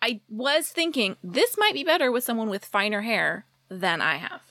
[0.00, 4.42] I was thinking this might be better with someone with finer hair than I have.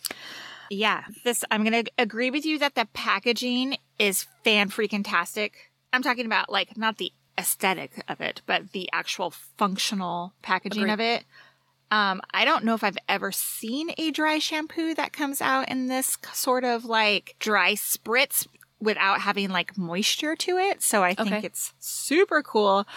[0.69, 5.71] Yeah, this I'm gonna agree with you that the packaging is fan freaking tastic.
[5.91, 10.93] I'm talking about like not the aesthetic of it, but the actual functional packaging Agreed.
[10.93, 11.25] of it.
[11.91, 15.87] Um, I don't know if I've ever seen a dry shampoo that comes out in
[15.87, 18.47] this sort of like dry spritz
[18.79, 20.81] without having like moisture to it.
[20.81, 21.45] So I think Okay.
[21.45, 22.87] it's super cool.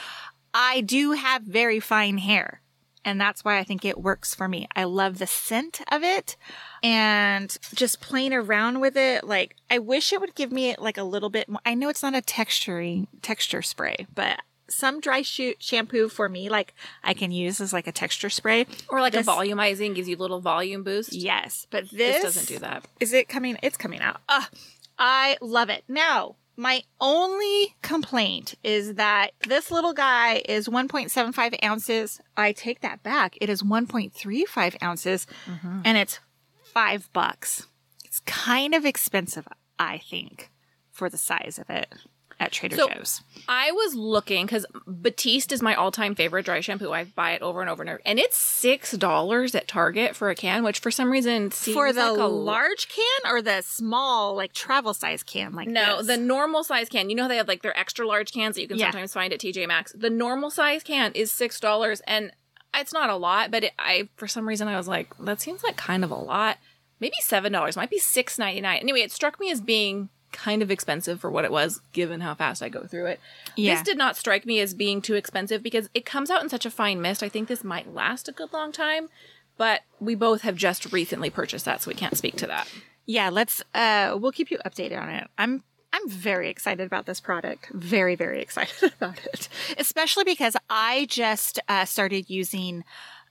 [0.54, 2.62] I do have very fine hair.
[3.06, 4.66] And that's why I think it works for me.
[4.74, 6.36] I love the scent of it
[6.82, 9.24] and just playing around with it.
[9.24, 11.60] Like, I wish it would give me like a little bit more.
[11.64, 16.48] I know it's not a texturing texture spray, but some dry sh- shampoo for me,
[16.48, 18.66] like I can use as like a texture spray.
[18.88, 21.12] Or like This- a volumizing gives you a little volume boost.
[21.12, 22.84] Yes, but this, This doesn't do that.
[22.98, 23.56] Is it coming?
[23.62, 24.20] It's coming out.
[24.28, 24.50] Ah,
[24.98, 25.84] I love it.
[25.86, 32.20] Now, My only complaint is that this little guy is 1.75 ounces.
[32.36, 33.36] I take that back.
[33.40, 35.80] It is 1.35 ounces mm-hmm.
[35.84, 36.18] and it's
[36.64, 37.66] five bucks.
[38.04, 39.46] It's kind of expensive,
[39.78, 40.50] I think,
[40.90, 41.94] for the size of it
[42.38, 43.22] at Trader So- Joe's.
[43.48, 46.92] I was looking because Batiste is my all-time favorite dry shampoo.
[46.92, 50.28] I buy it over and over and over, and it's six dollars at Target for
[50.30, 53.62] a can, which for some reason seems For the like a large can or the
[53.62, 56.08] small, like travel size can, like No, this?
[56.08, 57.08] the normal size can.
[57.08, 58.90] You know how they have like their extra large cans that you can Yeah.
[58.90, 59.92] sometimes find at TJ Maxx.
[59.92, 62.32] The normal size can is six dollars, and
[62.74, 65.62] it's not a lot, but it, I for some reason I was like, that seems
[65.64, 66.58] like kind of a lot.
[67.00, 68.78] Maybe seven dollars, might be six ninety nine.
[68.80, 72.34] Anyway, it struck me as being kind of expensive for what it was, given how
[72.34, 73.20] fast I go through it.
[73.56, 73.74] Yeah.
[73.74, 76.66] This did not strike me as being too expensive because it comes out in such
[76.66, 77.22] a fine mist.
[77.22, 79.08] I think this might last a good long time,
[79.56, 82.68] but we both have just recently purchased that, so we can't speak to that.
[83.06, 85.26] yeah, let's uh we'll keep you updated on it.
[85.38, 87.70] I'm I'm very excited about this product.
[87.72, 89.48] Very, very excited about it.
[89.78, 92.84] Especially because I just uh, started using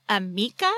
[0.09, 0.71] Amika,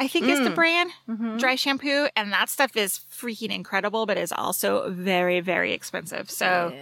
[0.00, 0.90] I think is the brand,
[1.38, 6.30] dry shampoo, and that stuff is freaking incredible, but is also very, very expensive.
[6.30, 6.72] So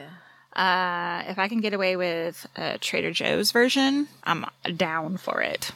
[0.54, 4.44] uh, if I can get away with a Trader Joe's version, I'm
[4.76, 5.70] down for it.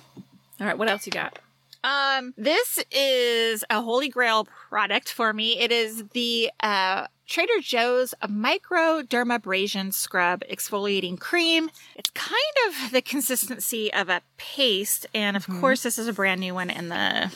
[0.61, 1.39] All right, what else you got?
[1.83, 5.59] Um, this is a holy grail product for me.
[5.59, 11.71] It is the uh, Trader Joe's microdermabrasion scrub exfoliating cream.
[11.95, 12.35] It's kind
[12.67, 16.71] of the consistency of a paste, and of course, this is a brand new one
[16.71, 17.33] in the.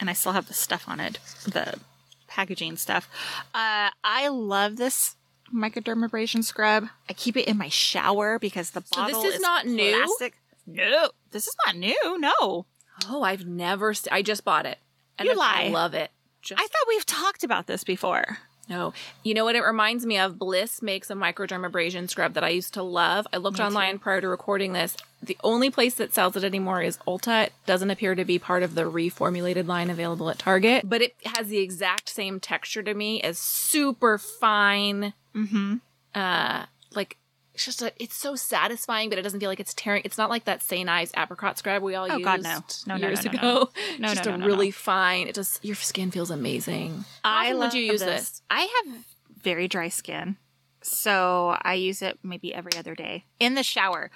[0.00, 1.74] And I still have the stuff on it, the
[2.26, 3.08] packaging stuff.
[3.54, 5.14] Uh, I love this
[5.54, 6.88] microdermabrasion scrub.
[7.08, 9.96] I keep it in my shower because the this bottle is not new?
[10.04, 10.34] plastic.
[10.66, 12.18] No, this is not new.
[12.18, 12.66] No.
[13.08, 13.94] Oh, I've never.
[13.94, 14.78] St- I just bought it.
[15.16, 15.62] And You I- lie.
[15.66, 16.10] I love it.
[16.42, 18.38] Just I thought we've talked about this before.
[18.68, 18.92] No.
[19.22, 20.38] You know what it reminds me of?
[20.38, 23.26] Bliss makes a microdermabrasion scrub that I used to love.
[23.32, 24.96] I looked online prior to recording this.
[25.22, 27.46] The only place that sells it anymore is Ulta.
[27.46, 31.14] It doesn't appear to be part of the reformulated line available at Target, but it
[31.24, 35.14] has the exact same texture to me as super fine.
[35.34, 35.76] Mm-hmm.
[36.14, 37.16] Uh, like
[37.56, 40.02] it's just a, it's so satisfying, but it doesn't feel like it's tearing.
[40.04, 40.88] It's not like that St.
[40.88, 42.58] Ives apricot scrub we all Oh, used God, no.
[42.86, 43.42] No, no, years no, no, ago.
[43.42, 43.70] no.
[43.90, 44.72] It's No, just no, a no, no, really no.
[44.72, 45.26] fine.
[45.26, 47.04] It just your skin feels amazing.
[47.24, 48.42] I love would you use this?
[48.50, 49.04] I have
[49.42, 50.36] very dry skin.
[50.82, 54.10] So I use it maybe every other day in the shower.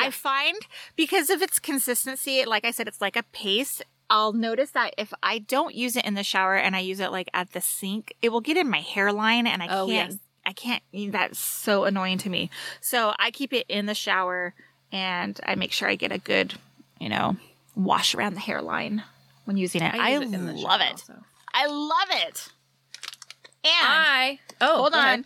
[0.00, 0.56] I find
[0.96, 3.84] because of its consistency, like I said, it's like a paste.
[4.08, 7.12] I'll notice that if I don't use it in the shower and I use it
[7.12, 10.18] like at the sink, it will get in my hairline and I Oh, can't yes.
[10.46, 12.50] I can't that's so annoying to me.
[12.80, 14.54] So I keep it in the shower
[14.92, 16.54] and I make sure I get a good,
[17.00, 17.36] you know,
[17.74, 19.02] wash around the hairline
[19.44, 19.94] when using it.
[19.94, 20.92] I, use it love it.
[20.92, 21.14] also.
[21.52, 22.48] I love it.
[23.64, 25.00] And I oh hold on.
[25.00, 25.24] ahead.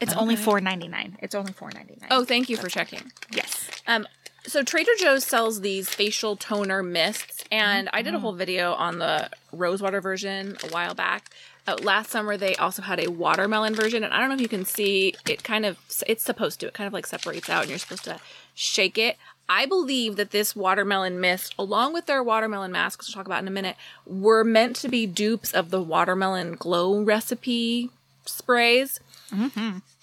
[0.00, 1.16] It's only four ninety nine.
[1.20, 2.08] It's only four ninety nine.
[2.10, 3.12] Oh, thank you for checking.
[3.32, 3.68] yes.
[3.86, 4.06] Um,
[4.44, 8.98] so Trader Joe's sells these facial toner mists, and I did a whole video on
[8.98, 11.30] the rosewater version a while back.
[11.66, 14.48] Uh, last summer, they also had a watermelon version, and I don't know if you
[14.48, 15.44] can see it.
[15.44, 16.66] Kind of, it's supposed to.
[16.66, 18.18] It kind of like separates out, and you're supposed to
[18.54, 19.16] shake it.
[19.48, 23.48] I believe that this watermelon mist, along with their watermelon masks, we'll talk about in
[23.48, 27.90] a minute, were meant to be dupes of the watermelon glow recipe
[28.24, 28.98] sprays.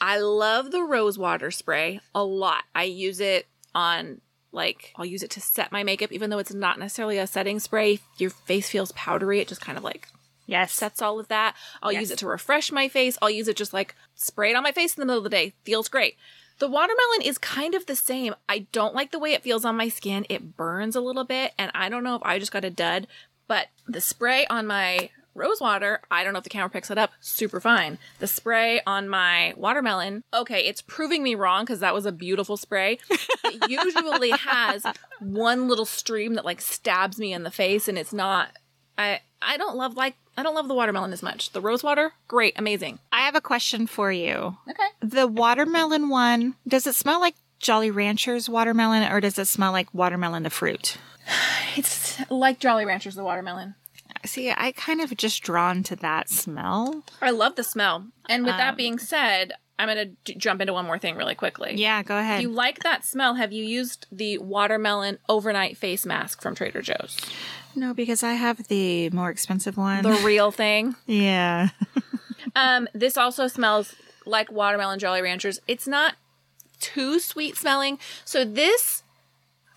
[0.02, 2.64] I love the rose water spray a lot.
[2.74, 6.54] I use it on like I'll use it to set my makeup even though it's
[6.54, 8.00] not necessarily a setting spray.
[8.18, 9.40] Your face feels powdery.
[9.40, 10.08] It just kind of like
[10.50, 10.74] Yes.
[10.74, 11.56] sets all of that.
[11.82, 13.18] I'll use it to refresh my face.
[13.22, 15.30] I'll use it just like spray it on my face in the middle of the
[15.30, 15.54] day.
[15.64, 16.18] Feels great.
[16.60, 18.36] The watermelon is kind of the same.
[18.50, 20.26] I don't like the way it feels on my skin.
[20.30, 23.08] It burns a little bit and I don't know if I just got a dud,
[23.48, 26.98] but the spray on my rose water, I don't know if the camera picks it
[26.98, 27.98] up, super fine.
[28.20, 32.58] The spray on my watermelon, okay, it's proving me wrong because that was a beautiful
[32.58, 33.00] spray.
[33.46, 34.86] It usually has
[35.22, 38.50] one little stream that like stabs me in the face and it's not
[38.98, 41.52] I I don't love like I don't love the watermelon as much.
[41.52, 43.00] The rose water, great, amazing.
[43.12, 44.58] I have a question for you.
[44.70, 44.88] Okay.
[45.02, 49.94] The watermelon one, does it smell like Jolly Ranchers watermelon or does it smell like
[49.94, 50.98] watermelon the fruit?
[51.76, 53.76] It's like Jolly Ranchers the watermelon.
[54.26, 57.04] See, I kind of just drawn to that smell.
[57.22, 58.08] I love the smell.
[58.28, 61.36] And with that um, being said, I'm going to jump into one more thing really
[61.36, 61.76] quickly.
[61.76, 62.40] Yeah, go ahead.
[62.40, 66.82] If you like that smell, have you used the watermelon overnight face mask from Trader
[66.82, 67.18] Joe's?
[67.76, 70.04] No, because I have the more expensive one.
[70.04, 70.96] The real thing.
[71.06, 71.70] yeah.
[72.56, 75.60] Um, this also smells like watermelon Jolly Ranchers.
[75.68, 76.16] It's not
[76.80, 78.00] too sweet smelling.
[78.26, 79.04] So this,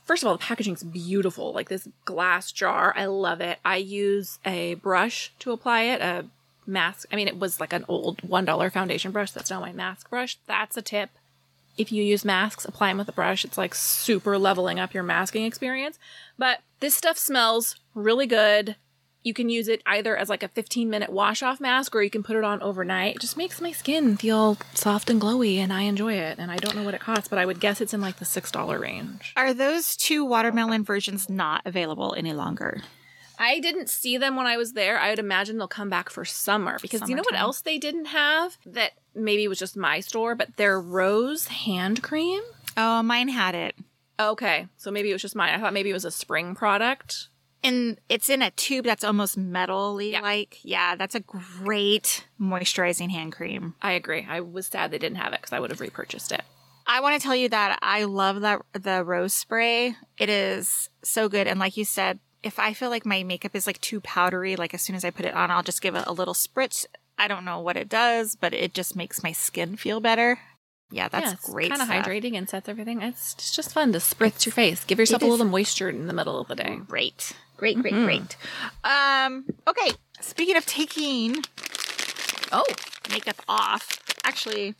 [0.05, 1.53] first of all, the packaging's beautiful.
[1.53, 3.59] Like this glass jar, I love it.
[3.65, 6.27] I use a brush to apply it, a
[6.67, 7.09] mask.
[7.13, 9.33] I mean, it was like an old $1 foundation brush.
[9.33, 10.39] That's now my mask brush.
[10.47, 11.11] That's a tip.
[11.77, 13.45] If you use masks, apply them with a brush.
[13.45, 15.99] It's like super leveling up your masking experience.
[16.39, 18.77] But this stuff smells really good.
[19.23, 22.11] You can use it either as like a 15 minute wash off mask or you
[22.11, 23.17] can put it on overnight.
[23.17, 26.39] It just makes my skin feel soft and glowy and I enjoy it.
[26.39, 28.25] And I don't know what it costs, but I would guess it's in like the
[28.25, 29.33] $6 range.
[29.37, 32.83] Are those two watermelon versions not available any longer?
[33.39, 34.99] I didn't see them when I was there.
[34.99, 38.07] I would imagine they'll come back for summer because you know what else they didn't
[38.07, 42.43] have that maybe was just my store, but their rose hand cream.
[42.77, 43.75] Oh, mine had it.
[44.21, 45.55] Okay, so maybe it was just mine.
[45.55, 47.29] I thought maybe it was a spring product.
[47.65, 50.59] And it's in a tube that's almost metally like.
[50.63, 53.75] Yeah, that's a great moisturizing hand cream.
[53.81, 54.27] I agree.
[54.29, 56.43] I was sad they didn't have it because I would have repurchased it.
[56.87, 59.95] I want to tell you that I love that the rose spray.
[60.19, 61.47] It is so good.
[61.47, 64.75] And like you said, if I feel like my makeup is like too powdery, like
[64.75, 66.87] as soon as I put it on, I'll just give it a little spritz.
[67.19, 70.39] I don't know what it does, but it just makes my skin feel better.
[70.91, 71.71] Yeah, that's yeah, it's great.
[71.71, 73.01] Kind of hydrating and sets everything.
[73.01, 74.85] It's, it's just fun to spritz your face.
[74.85, 76.81] Give yourself a little moisture in the middle of the day.
[76.87, 77.33] Great.
[77.57, 78.05] Great, great, Mhm.
[78.05, 78.37] great.
[78.85, 79.93] Um, okay.
[80.21, 81.37] Speaking of taking
[82.51, 82.65] Oh,
[83.11, 84.75] makeup off, actually,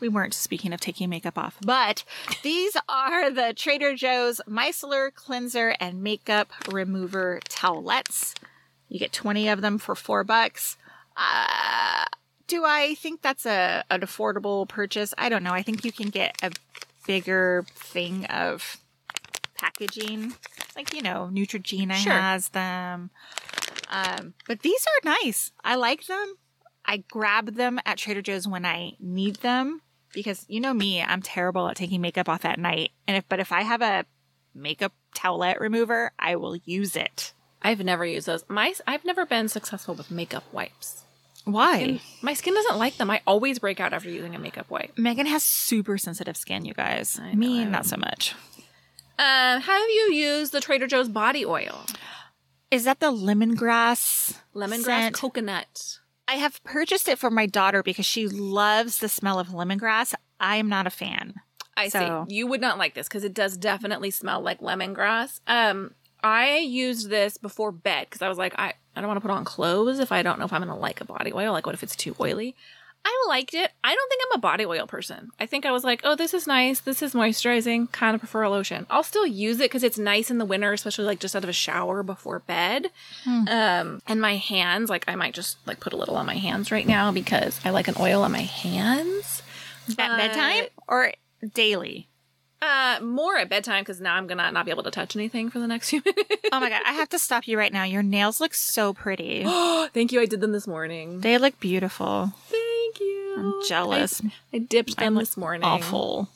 [0.00, 2.04] we weren't speaking of taking makeup off, but
[2.42, 8.34] these are the Trader Joe's Micellar Cleanser and Makeup Remover Towelettes.
[8.88, 10.76] You get 20 of them for four bucks.
[11.16, 12.04] Uh,
[12.46, 15.12] do I think that's a an affordable purchase?
[15.18, 15.52] I don't know.
[15.52, 16.52] I think you can get a
[17.06, 18.76] bigger thing of
[19.56, 20.34] packaging.
[20.76, 22.12] Like, you know, Neutrogena Sure.
[22.12, 23.10] has them.
[23.88, 25.52] Um, but these are nice.
[25.64, 26.34] I like them.
[26.84, 29.80] I grab them at Trader Joe's when I need them
[30.12, 32.90] because you know me, I'm terrible at taking makeup off at night.
[33.06, 34.04] And if but if I have a
[34.54, 37.32] makeup towelette remover, I will use it.
[37.62, 38.44] I've never used those.
[38.48, 41.02] My I've never been successful with makeup wipes.
[41.44, 41.78] Why?
[41.78, 43.08] And my skin doesn't like them.
[43.08, 44.98] I always break out after using a makeup wipe.
[44.98, 47.20] Megan has super sensitive skin, you guys.
[47.22, 48.34] I know, me, not so much.
[49.18, 51.86] Um, have you used the Trader Joe's body oil?
[52.70, 54.36] Is that the lemongrass?
[54.54, 55.14] Lemongrass scent?
[55.14, 56.00] coconut.
[56.28, 60.14] I have purchased it for my daughter because she loves the smell of lemongrass.
[60.40, 61.34] I am not a fan.
[61.76, 62.34] I So- see.
[62.34, 65.40] You would not like this because it does definitely smell like lemongrass.
[65.46, 69.20] Um, I used this before bed because I was like, I, I don't want to
[69.20, 71.52] put on clothes if I don't know if I'm going to like a body oil.
[71.52, 72.56] Like, what if it's too oily?
[73.08, 73.70] I liked it.
[73.84, 75.30] I don't think I'm a body oil person.
[75.38, 76.80] I think I was like, oh, this is nice.
[76.80, 77.90] This is moisturizing.
[77.92, 78.84] Kind of prefer a lotion.
[78.90, 81.48] I'll still use it because it's nice in the winter, especially like just out of
[81.48, 82.90] a shower before bed.
[83.26, 86.72] Um, and my hands, like I might just like put a little on my hands
[86.72, 89.42] right now because I like an oil on my hands.
[89.90, 91.12] At But- bedtime or
[91.54, 92.08] daily?
[92.62, 95.60] uh, more at bedtime because now I'm gonna not be able to touch anything for
[95.60, 96.32] the next few minutes.
[96.50, 97.84] Oh my god, I have to stop you right now.
[97.84, 99.44] Your nails look so pretty.
[99.94, 100.20] Thank you.
[100.20, 101.20] I did them this morning.
[101.20, 102.32] They look beautiful.
[102.86, 103.34] Thank you.
[103.38, 104.22] I'm jealous.
[104.24, 105.64] I, I dipped them I'm this morning.
[105.64, 106.28] Awful.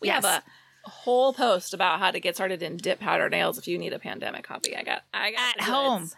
[0.00, 0.24] We Yes.
[0.24, 0.42] have
[0.86, 3.92] a whole post about how to get started in dip powder nails if you need
[3.92, 4.76] a pandemic copy.
[4.76, 5.02] I got.
[5.14, 6.10] I got At home.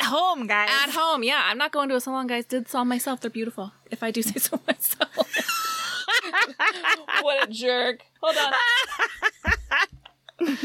[0.00, 0.68] At home, guys.
[0.70, 1.42] At home, yeah.
[1.46, 2.44] I'm not going to a salon, guys.
[2.46, 3.20] Did solve myself.
[3.20, 3.72] They're beautiful.
[3.90, 5.16] If I do say so myself.
[7.22, 8.00] what a jerk.
[8.20, 8.36] Hold
[10.40, 10.48] on.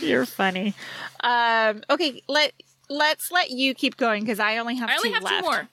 [0.00, 0.74] You're funny.
[1.22, 2.52] Um, okay, let
[2.90, 5.38] let's let you keep going because I only have I only have left.
[5.38, 5.68] two more.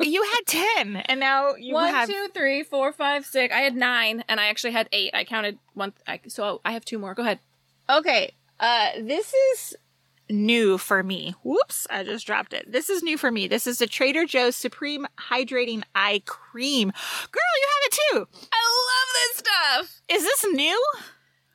[0.00, 2.08] You had ten, and now you One, have.
[2.08, 3.54] two, three, four, five, six.
[3.54, 5.10] I had nine, and I actually had eight.
[5.14, 5.92] I counted one.
[6.06, 7.14] I, so I have two more.
[7.14, 7.38] Go ahead.
[7.90, 9.74] Okay, uh, this is
[10.30, 11.34] new for me.
[11.42, 12.70] Whoops, I just dropped it.
[12.70, 13.46] This is new for me.
[13.48, 16.88] This is the Trader Joe's Supreme Hydrating Eye Cream.
[16.88, 18.28] Girl, you have it too.
[18.52, 20.00] I love this stuff.
[20.08, 20.82] Is this new?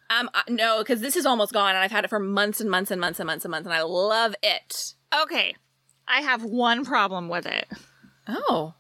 [0.09, 2.69] Um, uh, no, because this is almost gone, and I've had it for months and
[2.69, 4.93] months and months and months and months, and I love it.
[5.23, 5.55] Okay,
[6.07, 7.67] I have one problem with it.
[8.27, 8.73] Oh,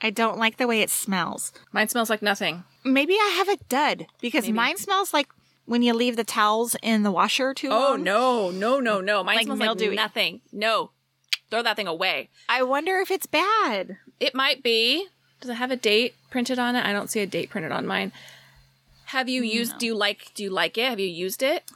[0.00, 1.52] I don't like the way it smells.
[1.72, 2.64] mine smells like nothing.
[2.84, 4.52] Maybe I have a dud because Maybe.
[4.54, 5.28] mine smells like
[5.66, 8.04] when you leave the towels in the washer too Oh long.
[8.04, 9.22] no, no, no, no!
[9.24, 9.88] Mine Like smells mildewy.
[9.88, 10.40] like nothing.
[10.52, 10.92] No,
[11.50, 12.30] throw that thing away.
[12.48, 13.98] I wonder if it's bad.
[14.20, 15.08] It might be.
[15.40, 16.84] Does it have a date printed on it?
[16.86, 18.12] I don't see a date printed on mine.
[19.06, 19.78] Have you used?
[19.78, 20.32] Do you like?
[20.34, 20.88] Do you like it?
[20.88, 21.70] Have you used it?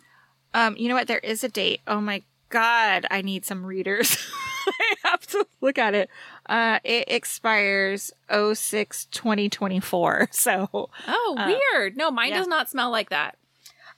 [0.55, 1.07] Um, you know what?
[1.09, 1.81] There is a date.
[1.87, 2.23] Oh my
[2.53, 4.17] god, I need some readers.
[4.69, 6.09] I have to look at it.
[6.49, 10.29] Uh, it expires 06 2024.
[10.33, 11.97] So, Oh, Uh, weird.
[11.97, 12.39] No, mine yeah.
[12.39, 13.37] does not smell like that.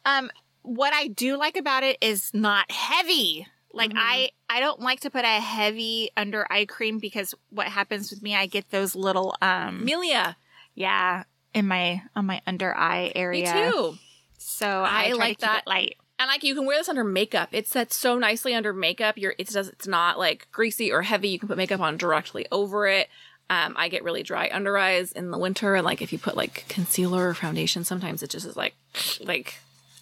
[0.06, 0.30] um,
[0.62, 3.46] what I do like about it is not heavy.
[3.74, 3.98] Like Mhm.
[3.98, 8.22] I, I don't like to put a heavy under eye cream because what happens with
[8.22, 10.36] me, I get those little, um, milia,
[10.74, 13.52] yeah, in my on my under eye me area.
[13.70, 13.98] too.
[14.38, 15.66] So I, I like that.
[15.66, 15.96] light.
[16.24, 17.50] And like you can wear this under makeup.
[17.52, 19.18] It sets so nicely under makeup.
[19.18, 21.28] You're it does it's not like greasy or heavy.
[21.28, 23.10] You can put makeup on directly over it.
[23.50, 26.34] Um, I get really dry under eyes in the winter, and like if you put
[26.34, 28.74] like concealer or foundation, sometimes it just is like
[29.20, 29.56] like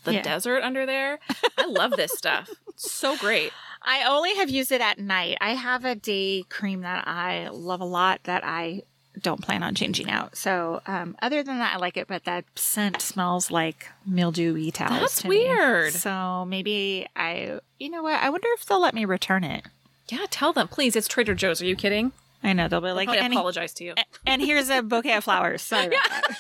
[0.05, 0.23] the Yeah.
[0.23, 1.19] desert under there.
[1.59, 2.49] I love this stuff.
[2.69, 3.51] It's so great.
[3.83, 5.39] I only have used it at night.
[5.41, 8.83] I have a day cream that I love a lot that I
[9.21, 10.37] don't plan on changing out.
[10.37, 15.01] So, um, other than that, I like it, but that scent smells like mildewy towels.
[15.01, 15.39] That's to me.
[15.47, 15.93] weird.
[15.93, 18.23] So maybe I, you know what?
[18.23, 19.65] I wonder if they'll let me return it.
[20.09, 20.97] Yeah, tell them please.
[20.97, 21.61] It's Trader Joe's.
[21.63, 22.13] Are you kidding?
[22.43, 23.95] I know they'll be like, I and, apologize to you.
[24.27, 25.63] and here's a bouquet of flowers.
[25.63, 26.37] Sorry that.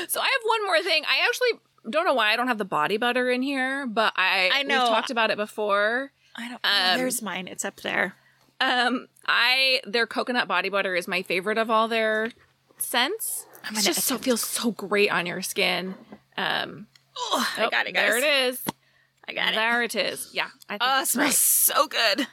[0.08, 1.04] So I have one more thing.
[1.04, 4.50] I actually don't know why I don't have the body butter in here, but I
[4.52, 4.80] I know.
[4.84, 6.10] we've talked about it before.
[6.34, 6.60] I don't.
[6.64, 7.46] Um, there's mine.
[7.48, 8.14] It's up there.
[8.60, 12.30] Um, I their coconut body butter is my favorite of all their
[12.78, 13.46] scents.
[13.64, 15.94] I'm It just so feels so great on your skin.
[16.36, 18.08] Um, Oh, I oh, got it, guys.
[18.08, 18.62] There it is.
[19.28, 19.56] I got it.
[19.56, 20.30] There it is.
[20.32, 21.34] Yeah, I think Oh, it smells great.
[21.34, 22.26] so good.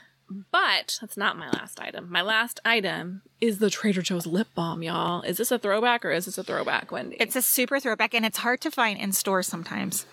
[0.50, 2.10] But that's not my last item.
[2.10, 5.22] My last item is the Trader Joe's lip balm, y'all.
[5.22, 7.16] Is this a throwback or is this a throwback, Wendy?
[7.20, 10.04] It's a super throwback, and it's hard to find in stores sometimes.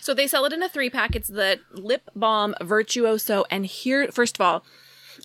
[0.00, 1.16] So they sell it in a three pack.
[1.16, 3.44] It's the lip balm virtuoso.
[3.50, 4.64] And here, first of all,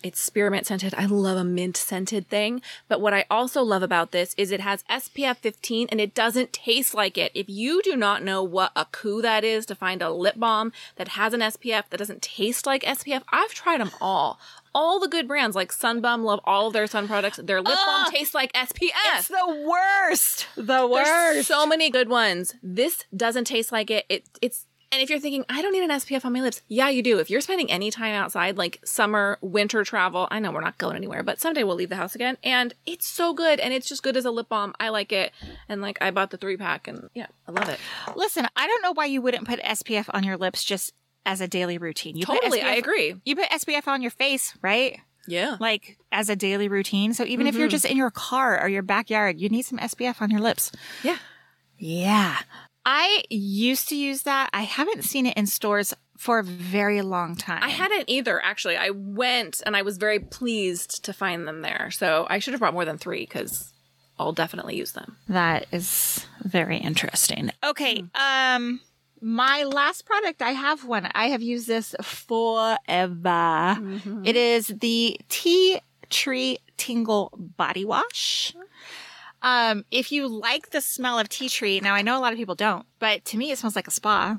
[0.02, 0.94] it's spearmint scented.
[0.94, 2.62] I love a mint scented thing.
[2.88, 6.52] But what I also love about this is it has SPF 15 and it doesn't
[6.52, 7.32] taste like it.
[7.34, 10.72] If you do not know what a coup that is to find a lip balm
[10.96, 14.38] that has an SPF that doesn't taste like SPF, I've tried them all.
[14.74, 17.38] All the good brands like Sun Bum love all of their sun products.
[17.42, 18.90] Their lip balm tastes like SPF.
[19.18, 20.46] It's the worst.
[20.56, 21.10] The worst.
[21.10, 22.54] There's so many good ones.
[22.62, 24.06] This doesn't taste like it.
[24.08, 26.88] It it's and if you're thinking I don't need an SPF on my lips, yeah,
[26.90, 27.18] you do.
[27.18, 30.96] If you're spending any time outside, like summer, winter travel, I know we're not going
[30.96, 34.02] anywhere, but someday we'll leave the house again, and it's so good, and it's just
[34.02, 34.74] good as a lip balm.
[34.78, 35.32] I like it,
[35.68, 37.80] and like I bought the three pack, and yeah, I love it.
[38.14, 40.92] Listen, I don't know why you wouldn't put SPF on your lips just
[41.24, 42.16] as a daily routine.
[42.16, 43.14] You Totally, I agree.
[43.24, 45.00] You put SPF on your face, right?
[45.26, 47.14] Yeah, Like as a daily routine.
[47.14, 47.70] So even if you're mm-hmm.
[47.70, 50.72] just in your car or your backyard, you need some SPF on your lips.
[51.02, 51.18] yeah.
[51.78, 52.38] Yeah.
[52.84, 54.50] I used to use that.
[54.52, 57.62] I haven't seen it in stores for a very long time.
[57.62, 58.42] I hadn't either.
[58.44, 61.90] Actually, I went and I was very pleased to find them there.
[61.90, 63.72] So I should have brought more than three because
[64.18, 65.16] I'll definitely use them.
[65.28, 67.50] That is very interesting.
[67.64, 68.04] Okay.
[68.14, 68.80] Um
[69.24, 71.08] my last product, I have one.
[71.14, 73.78] I have used this forever.
[74.24, 75.80] It is the Tea
[76.10, 78.52] Tree Tingle Body Wash.
[79.42, 82.38] Um, if you like the smell of tea tree, now I know a lot of
[82.38, 84.38] people don't, but to me it smells like a spa.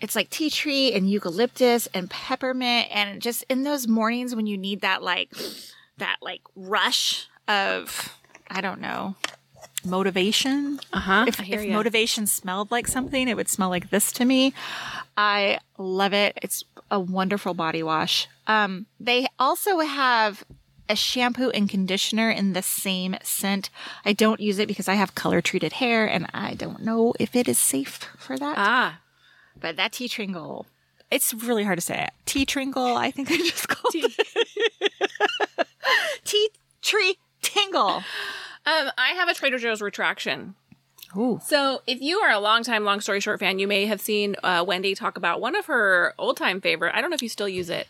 [0.00, 4.58] It's like tea tree and eucalyptus and peppermint and just in those mornings when you
[4.58, 5.32] need that like
[5.98, 8.16] that like rush of
[8.50, 9.14] I don't know,
[9.84, 10.78] motivation.
[10.92, 11.24] Uh huh.
[11.26, 14.52] If, if motivation smelled like something, it would smell like this to me.
[15.16, 16.38] I love it.
[16.42, 18.28] It's a wonderful body wash.
[18.46, 20.44] Um, they also have
[20.88, 23.70] a shampoo and conditioner in the same scent.
[24.04, 27.34] I don't use it because I have color treated hair and I don't know if
[27.36, 28.54] it is safe for that.
[28.58, 29.00] ah.
[29.58, 30.66] but that tea tringle,
[31.10, 32.08] it's really hard to say.
[32.26, 35.66] Tea tringle, I think I just called it.
[36.24, 36.48] tea
[36.82, 38.02] tree tingle.
[38.64, 40.54] Um, I have a Trader Joe's retraction.
[41.16, 41.40] Ooh.
[41.44, 44.36] So, if you are a long time, long story short fan, you may have seen
[44.42, 46.94] uh, Wendy talk about one of her old time favorite.
[46.94, 47.86] I don't know if you still use it.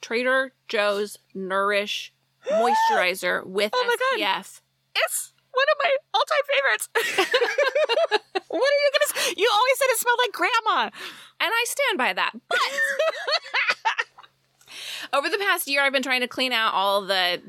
[0.00, 2.12] Trader Joe's Nourish
[2.50, 4.20] Moisturizer with Oh my God.
[4.44, 4.60] SPF.
[4.96, 6.88] It's one of my all-time favorites.
[8.48, 9.26] what are you gonna?
[9.28, 10.90] s- You always said it smelled like grandma.
[11.40, 12.32] And I stand by that.
[12.48, 12.58] But
[15.12, 17.40] over the past year, I've been trying to clean out all the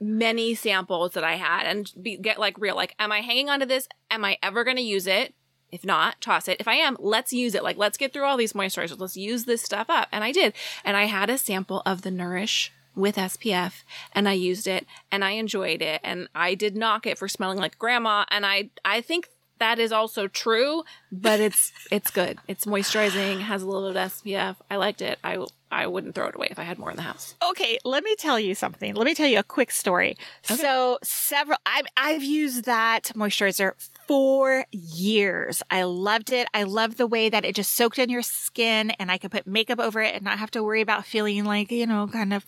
[0.00, 2.74] many samples that I had and be, get like real.
[2.76, 3.88] Like, am I hanging on to this?
[4.10, 5.34] Am I ever going to use it?
[5.72, 6.58] If not, toss it.
[6.60, 7.64] If I am, let's use it.
[7.64, 9.00] Like, let's get through all these moisturizers.
[9.00, 10.06] Let's use this stuff up.
[10.12, 10.52] And I did.
[10.84, 15.24] And I had a sample of the Nourish with SPF and I used it and
[15.24, 16.00] I enjoyed it.
[16.04, 18.26] And I did knock it for smelling like grandma.
[18.30, 22.38] And I, I think that is also true, but it's, it's good.
[22.48, 24.56] It's moisturizing, has a little bit of SPF.
[24.70, 25.18] I liked it.
[25.24, 27.34] I, I wouldn't throw it away if I had more in the house.
[27.50, 28.94] Okay, let me tell you something.
[28.94, 30.16] Let me tell you a quick story.
[30.42, 33.72] So, several I've I've used that moisturizer
[34.06, 35.62] for years.
[35.70, 36.48] I loved it.
[36.54, 39.46] I loved the way that it just soaked in your skin and I could put
[39.46, 42.46] makeup over it and not have to worry about feeling like, you know, kind of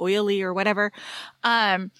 [0.00, 0.92] oily or whatever.
[1.42, 1.90] Um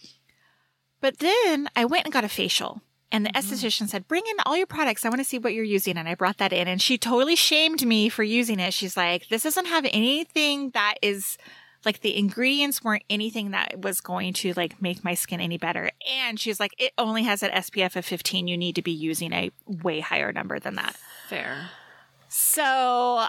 [1.01, 2.83] but then I went and got a facial.
[3.11, 5.05] And the esthetician said, bring in all your products.
[5.05, 5.97] I want to see what you're using.
[5.97, 8.75] And I brought that in and she totally shamed me for using it.
[8.75, 11.39] She's like, this doesn't have anything that is
[11.85, 15.91] like the ingredients weren't anything that was going to like make my skin any better.
[16.21, 18.49] And she's like, it only has an SPF of 15.
[18.49, 20.97] You need to be using a way higher number than that.
[21.29, 21.71] Fair.
[22.29, 22.63] So
[23.21, 23.29] uh,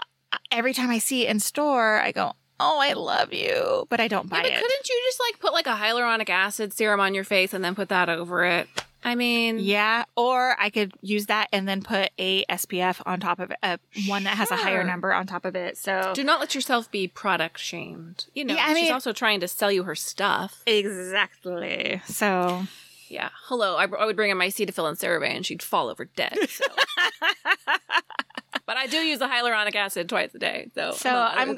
[0.50, 4.08] every time I see it in store, I go, "Oh, I love you," but I
[4.08, 4.60] don't buy Yeah, but it.
[4.60, 7.74] couldn't you just like put like a hyaluronic acid serum on your face and then
[7.74, 8.68] put that over it?
[9.02, 13.38] I mean, Yeah, or I could use that and then put a SPF on top
[13.40, 15.78] of it, uh, one that has a higher number on top of it.
[15.78, 18.26] So do not let yourself be product shamed.
[18.34, 20.62] You know, Yeah, I she's mean- also trying to sell you her stuff.
[20.66, 22.02] exactly.
[22.06, 22.64] So
[23.08, 23.30] Yeah.
[23.46, 23.76] Hello.
[23.76, 26.38] I, I would bring in my Cetaphil and CeraVe and she'd fall over dead.
[26.48, 26.64] So.
[28.66, 30.70] but I do use the hyaluronic acid twice a day.
[30.74, 31.56] So, So I'm-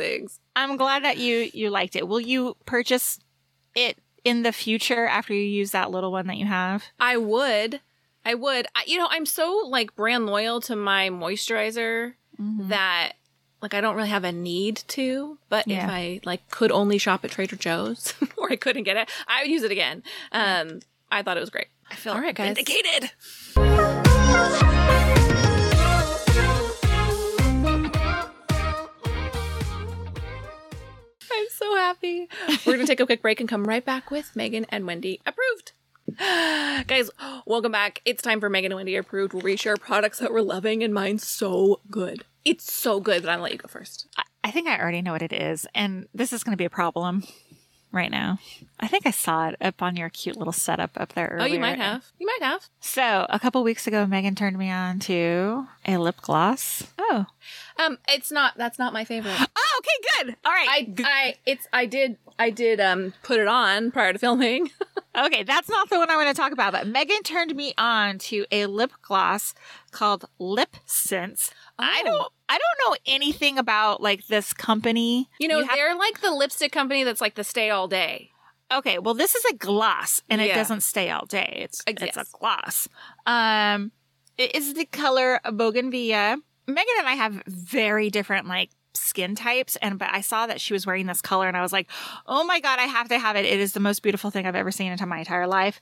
[0.56, 2.06] I'm glad that you you liked it.
[2.08, 3.18] Will you purchase
[3.74, 6.84] it in the future after you use that little one that you have?
[7.00, 7.80] I would.
[8.24, 8.66] I would.
[8.74, 12.68] I, you know, I'm so like brand loyal to my moisturizer Mm-hmm.
[12.70, 13.12] that
[13.60, 15.38] like I don't really have a need to.
[15.50, 15.84] But Yeah.
[15.84, 19.42] if I like could only shop at Trader Joe's or I couldn't get it, I
[19.42, 20.02] would use it again.
[20.32, 21.66] Um, I thought it was great.
[21.90, 22.56] I feel All right, guys.
[22.56, 23.10] vindicated.
[31.42, 32.28] I'm so happy.
[32.64, 35.20] We're going to take a quick break and come right back with Megan and Wendy
[35.26, 35.72] approved.
[36.86, 37.10] Guys,
[37.46, 38.00] welcome back.
[38.04, 40.94] It's time for Megan and Wendy approved, where we share products that we're loving, and
[40.94, 42.24] mine's so good.
[42.44, 44.06] It's so good that I'm gonna let you go first.
[44.16, 46.64] I, I think I already know what it is, and this is going to be
[46.64, 47.24] a problem
[47.90, 48.38] right now.
[48.78, 51.42] I think I saw it up on your cute little setup up there earlier.
[51.42, 52.04] Oh, you might have.
[52.20, 52.68] You might have.
[52.80, 56.84] So a couple weeks ago, Megan turned me on to a lip gloss.
[56.98, 57.26] Oh,
[57.78, 58.56] Um, it's not.
[58.56, 59.36] That's not my favorite.
[59.56, 60.36] oh, okay, good.
[60.44, 61.66] All right, I, I, it's.
[61.72, 62.16] I did.
[62.38, 62.80] I did.
[62.80, 64.70] Um, put it on prior to filming.
[65.14, 68.16] Okay, that's not the one I want to talk about, but Megan turned me on
[68.20, 69.52] to a lip gloss
[69.90, 71.50] called Lip Sense.
[71.78, 72.08] I Oh.
[72.08, 75.28] don't I don't know anything about like this company.
[75.38, 78.30] You know, have- they're like the lipstick company that's like the stay all day.
[78.72, 81.58] okay, well this is a gloss and it doesn't stay all day.
[81.62, 82.88] It's Uh, it's a gloss.
[83.26, 83.92] Um
[84.38, 86.38] it is the color Bougainvillea.
[86.66, 90.72] Megan and I have very different like skin types and but I saw that she
[90.72, 91.88] was wearing this color and I was like,
[92.26, 93.44] "Oh my god, I have to have it.
[93.44, 95.80] It is the most beautiful thing I've ever seen in my entire life."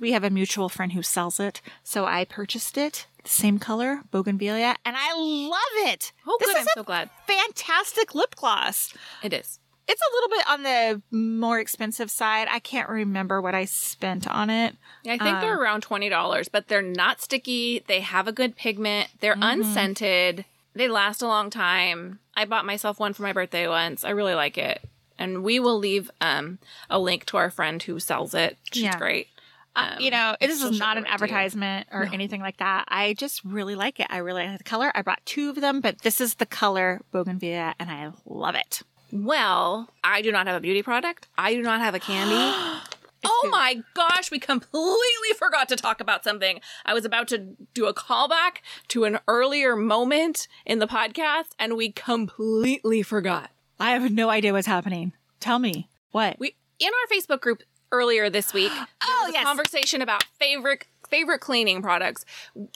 [0.00, 3.06] We have a mutual friend who sells it, so I purchased it.
[3.22, 6.12] The same color, Bougainvillea, and I love it.
[6.26, 6.56] Oh, this good.
[6.60, 7.10] is I'm a so glad.
[7.26, 8.94] fantastic lip gloss.
[9.22, 9.58] It is.
[9.90, 12.46] It's a little bit on the more expensive side.
[12.50, 14.76] I can't remember what I spent on it.
[15.02, 17.84] Yeah, I think Um, they're around twenty dollars, but they're not sticky.
[17.86, 19.08] They have a good pigment.
[19.20, 19.62] They're Mm-hmm.
[19.62, 20.44] unscented.
[20.78, 22.20] They last a long time.
[22.36, 24.04] I bought myself one for my birthday once.
[24.04, 24.80] I really like it,
[25.18, 26.58] and we will leave um
[26.88, 28.56] a link to our friend who sells it.
[28.72, 28.96] She's Yeah.
[28.96, 29.26] great.
[29.74, 31.14] Uh, Um, you know, this is not an right to you.
[31.14, 32.12] advertisement or No.
[32.12, 32.84] anything like that.
[32.86, 34.06] I just really like it.
[34.08, 34.92] I really like the color.
[34.94, 38.82] I brought two of them, but this is the color Bougainvillea, and I love it.
[39.10, 41.26] Well, I do not have a beauty product.
[41.36, 42.36] I do not have a candy.
[43.24, 46.60] oh my gosh, we completely forgot to talk about something.
[46.84, 48.58] I was about to do a callback
[48.88, 53.50] to an earlier moment in the podcast, and we completely forgot.
[53.80, 55.12] I have no idea what's happening.
[55.40, 56.36] Tell me what.
[56.38, 57.62] We in our Facebook group
[57.92, 59.44] earlier this week, there Oh, was a yes.
[59.44, 62.24] conversation about favorite favorite cleaning products,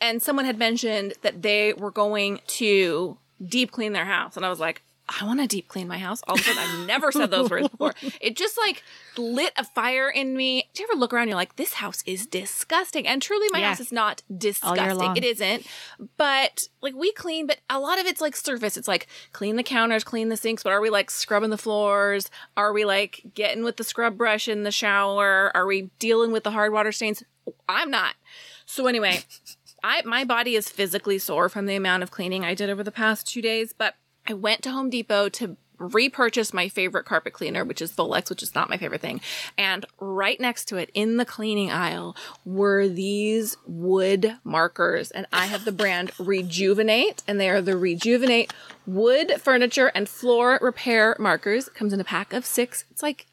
[0.01, 4.49] and someone had mentioned that they were going to deep clean their house, and I
[4.49, 4.83] was like.
[5.09, 6.23] I want to deep clean my house.
[6.27, 7.93] All of a sudden, I've never said those words before.
[8.21, 8.83] It just like
[9.19, 10.69] lit a fire in me.
[10.73, 11.29] Do you ever look around?
[11.29, 13.07] You're like, this house is disgusting.
[13.07, 14.77] And truly, my house is not disgusting.
[15.17, 15.67] It isn't.
[16.17, 18.77] But like we clean, but a lot of it's like surface.
[18.77, 20.63] It's like clean the counters, clean the sinks.
[20.63, 22.31] But are we like scrubbing the floors?
[22.57, 25.51] Are we like getting with the scrub brush in the shower?
[25.55, 27.23] Are we dealing with the hard water stains?
[27.69, 28.15] I'm not.
[28.67, 29.21] So anyway,
[29.83, 32.93] I my body is physically sore from the amount of cleaning I did over the
[32.93, 33.75] past two days.
[33.77, 33.95] But
[34.27, 38.43] I went to Home Depot to repurchase my favorite carpet cleaner, which is Folex, which
[38.43, 39.21] is not my favorite thing.
[39.59, 45.11] And right next to it in the cleaning aisle were these wood markers.
[45.11, 48.53] And I have the brand Rejuvenate, and they are the Rejuvenate
[48.87, 51.69] wood furniture and floor repair markers.
[51.69, 52.85] It comes in a pack of six.
[52.91, 53.27] It's like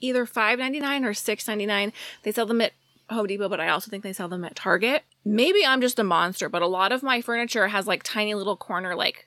[0.00, 1.92] either $5.99 or $6.99.
[2.22, 2.72] They sell them at
[3.10, 5.02] Home Depot, but I also think they sell them at Target.
[5.24, 8.56] Maybe I'm just a monster, but a lot of my furniture has like tiny little
[8.56, 9.25] corner like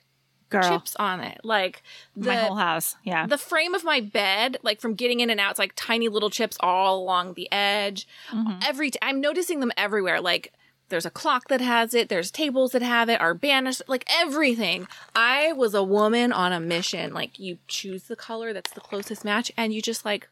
[0.50, 1.40] Girl, chips on it.
[1.44, 1.82] Like
[2.16, 2.96] the my whole house.
[3.04, 3.26] Yeah.
[3.26, 6.30] the frame of my bed, like from getting in and out, it's like tiny little
[6.30, 8.06] chips all along the edge.
[8.30, 8.60] Mm-hmm.
[8.66, 10.20] Every t- I'm noticing them everywhere.
[10.20, 10.52] Like
[10.88, 12.08] there's a clock that has it.
[12.08, 13.20] There's tables that have it.
[13.20, 14.88] Our banish, like everything.
[15.14, 17.14] I was a woman on a mission.
[17.14, 20.28] Like you choose the color that's the closest match, and you just like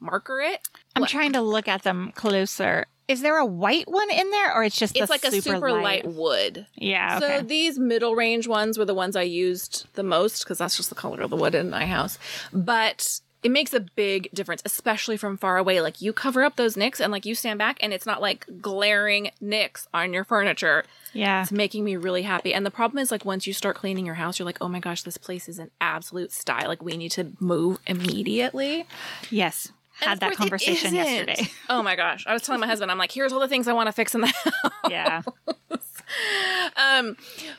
[0.00, 0.68] marker it.
[0.96, 1.10] I'm What?
[1.10, 2.86] trying to look at them closer.
[3.06, 6.06] Is there a white one in there, or it's just It's like a super light,
[6.06, 6.66] wood.
[6.74, 7.18] Yeah.
[7.22, 7.38] Okay.
[7.38, 10.88] So these middle range ones were the ones I used the most because that's just
[10.88, 12.18] the color of the wood in my house.
[12.50, 15.82] But it makes a big difference, especially from far away.
[15.82, 18.46] Like you cover up those nicks and like you stand back and it's not like
[18.62, 20.84] glaring nicks on your furniture.
[21.12, 21.42] Yeah.
[21.42, 22.54] It's making me really happy.
[22.54, 24.80] And the problem is like once you start cleaning your house, you're like, oh my
[24.80, 26.68] gosh, this place is an absolute style.
[26.68, 28.86] Like we need to move immediately.
[29.30, 29.70] Yes.
[30.00, 31.48] Had that conversation yesterday.
[31.68, 32.24] Oh my gosh.
[32.26, 34.14] I was telling my husband, I'm like, here's all the things I want to fix
[34.14, 34.26] in the
[34.62, 34.72] house.
[34.90, 35.22] Yeah.
[36.76, 37.16] Um,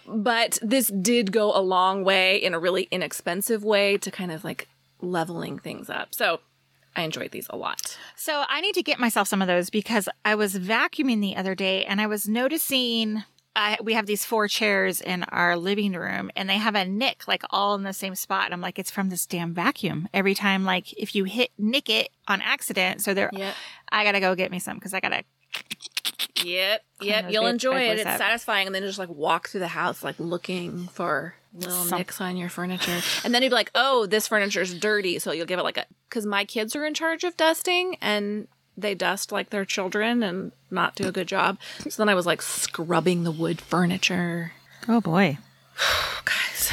[0.08, 4.44] but this did go a long way in a really inexpensive way to kind of
[4.44, 4.68] like
[5.02, 6.14] leveling things up.
[6.14, 6.40] So
[6.96, 7.98] I enjoyed these a lot.
[8.16, 11.56] So I need to get myself some of those because I was vacuuming the other
[11.56, 13.24] day and I was noticing
[13.56, 17.28] I, we have these four chairs in our living room and they have a nick
[17.28, 18.52] like all in the same spot.
[18.52, 20.10] I'm like, it's from this damn vacuum.
[20.14, 23.56] Every time, like if you hit nick it on accident, so there, Yep.
[23.92, 25.24] I gotta go get me some because I gotta.
[26.44, 26.82] Yep.
[27.02, 27.26] Yep.
[27.30, 28.00] You'll enjoy it.
[28.00, 28.18] It's up.
[28.18, 28.68] satisfying.
[28.68, 32.38] And then just like walk through the house, like looking for little Some- nicks on
[32.38, 33.02] your furniture.
[33.26, 35.20] And then you'd be like, oh, this furniture's dirty.
[35.20, 38.48] So you'll give it like a, cause my kids are in charge of dusting and
[38.78, 41.58] they dust like their children and not do a good job.
[41.90, 44.54] So then I was like scrubbing the wood furniture.
[44.88, 45.38] Oh boy.
[46.26, 46.72] Guys.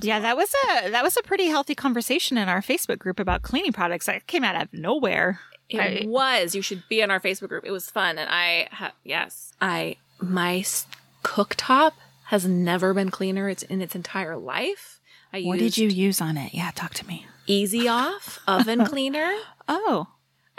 [0.00, 3.42] Yeah, that was a that was a pretty healthy conversation in our Facebook group about
[3.42, 4.06] cleaning products.
[4.06, 5.40] That came out of nowhere.
[5.68, 6.54] It I- was.
[6.54, 7.64] You should be in our Facebook group.
[7.66, 10.86] It was fun, and I ha- yes, I my s-
[11.22, 11.92] cooktop
[12.24, 13.48] has never been cleaner.
[13.48, 15.00] It's in its entire life.
[15.32, 16.54] I What did you use on it?
[16.54, 17.26] Yeah, talk to me.
[17.46, 19.32] Easy Off oven cleaner.
[19.72, 20.08] Oh,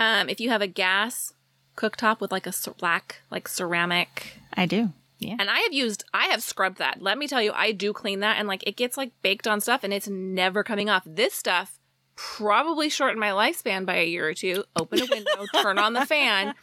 [0.02, 1.34] Um, if you have a gas
[1.78, 4.94] cooktop with like a cer- black like ceramic, I do.
[5.20, 5.36] Yeah.
[5.40, 7.00] and I have used, I have scrubbed that.
[7.00, 9.62] Let me tell you, I do clean that, and like it gets like baked on
[9.62, 11.04] stuff, and it's never coming off.
[11.06, 11.78] This stuff
[12.16, 14.64] probably shortened my lifespan by a year or two.
[14.76, 16.56] Open a window, turn on the fan,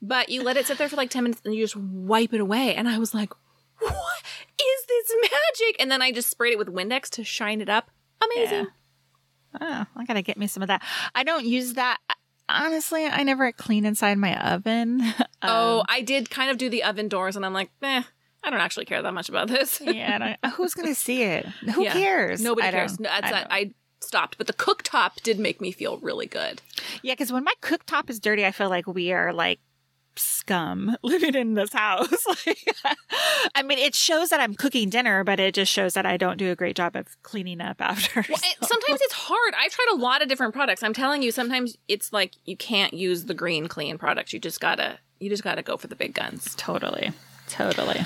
[0.00, 2.40] but you let it sit there for like ten minutes, and you just wipe it
[2.40, 2.74] away.
[2.74, 3.34] And I was like,
[3.78, 4.22] "What
[4.58, 7.90] is this magic?" And then I just sprayed it with Windex to shine it up.
[8.24, 8.68] Amazing.
[9.60, 10.82] Oh, I gotta get me some of that.
[11.14, 11.98] I don't use that.
[12.52, 15.02] Honestly, I never clean inside my oven.
[15.44, 18.02] Oh, Um, I did kind of do the oven doors, and I'm like, eh,
[18.44, 19.80] I don't actually care that much about this.
[19.80, 20.36] yeah.
[20.42, 21.46] I who's gonna see it?
[21.74, 21.92] Who Yeah.
[21.94, 22.40] cares?
[22.40, 23.00] Nobody I cares.
[23.00, 23.46] No, that's I.
[23.50, 26.62] I stopped, but the cooktop did make me feel really good.
[27.02, 29.58] Yeah, because when my cooktop is dirty, I feel like we are like
[30.16, 32.08] scum living in this house.
[32.46, 32.58] Like,
[33.54, 36.36] I mean, it shows that I'm cooking dinner, but it just shows that I don't
[36.36, 38.24] do a great job of cleaning up after.
[38.28, 39.54] Well, it- sometimes it's hard.
[39.58, 40.82] I've tried a lot of different products.
[40.82, 44.32] I'm telling you, sometimes it's like you can't use the green clean products.
[44.32, 46.54] You just gotta, you just gotta go for the big guns.
[46.56, 47.12] totally,
[47.48, 48.00] totally.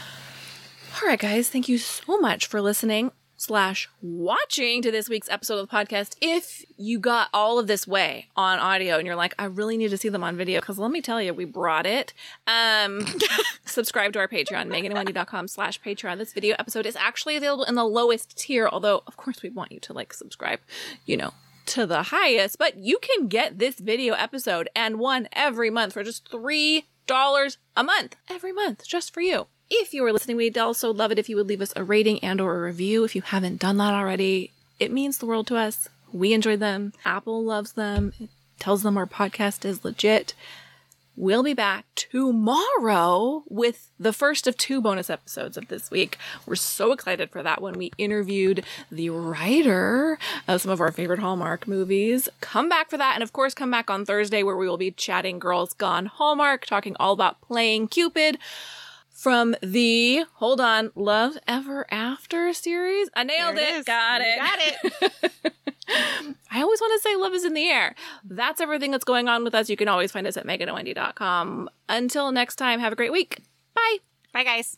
[1.02, 5.58] All right, guys, thank you so much for listening slash watching to this week's episode
[5.58, 6.16] of the podcast.
[6.20, 9.90] If you got all of this way on audio and you're like, I really need
[9.90, 12.12] to see them on video, because let me tell you, we brought it.
[12.46, 13.06] Um,
[13.64, 16.18] subscribe to our Patreon, meganandwendy.com slash Patreon.
[16.18, 19.72] This video episode is actually available in the lowest tier, although of course we want
[19.72, 20.60] you to like subscribe,
[21.04, 21.32] you know,
[21.66, 26.04] to the highest, but you can get this video episode and one every month for
[26.04, 26.82] just $3
[27.76, 29.46] a month every month just for you.
[29.70, 32.22] If you are listening, we'd also love it if you would leave us a rating
[32.22, 34.52] and or a review if you haven't done that already.
[34.78, 35.88] It means the world to us.
[36.12, 36.92] We enjoy them.
[37.04, 38.12] Apple loves them.
[38.20, 40.34] It tells them our podcast is legit.
[41.16, 46.18] We'll be back tomorrow with the first of two bonus episodes of this week.
[46.44, 47.74] We're so excited for that one.
[47.74, 52.28] We interviewed the writer of some of our favorite Hallmark movies.
[52.42, 53.14] Come back for that.
[53.14, 56.66] And of course, come back on Thursday where we will be chatting Girls Gone Hallmark,
[56.66, 58.38] talking all about playing Cupid
[59.16, 63.08] from the, hold on, Love Ever After series.
[63.16, 63.62] I nailed it.
[63.78, 63.86] it.
[63.86, 64.38] Got You it.
[64.38, 64.58] got
[65.42, 65.52] it.
[66.50, 67.94] I always want to say love is in the air.
[68.24, 69.70] That's everything that's going on with us.
[69.70, 71.70] You can always find us at meganandwendy.com.
[71.88, 73.38] Until next time, have a great week.
[73.74, 73.96] Bye.
[74.32, 74.76] Bye, guys.